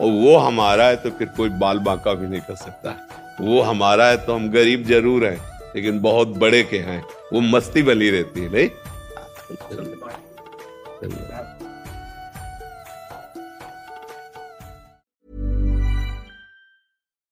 और 0.00 0.10
वो 0.14 0.36
हमारा 0.38 0.84
है 0.84 0.96
तो 0.96 1.10
फिर 1.10 1.28
कोई 1.36 1.48
बाल 1.60 1.78
बांका 1.80 2.14
भी 2.14 2.26
नहीं 2.26 2.40
कर 2.40 2.54
सकता। 2.56 2.96
वो 3.40 3.60
हमारा 3.62 4.06
है 4.06 4.16
तो 4.16 4.34
हम 4.34 4.48
गरीब 4.50 4.84
ज़रूर 4.86 5.24
हैं 5.26 5.38
लेकिन 5.74 6.00
बहुत 6.00 6.28
बड़े 6.38 6.62
के 6.64 6.78
हैं। 6.80 7.02
वो 7.32 7.40
मस्ती 7.40 7.82
बनी 7.82 8.10
रहती 8.10 8.40
है 8.40 8.52
नहीं? 8.52 8.68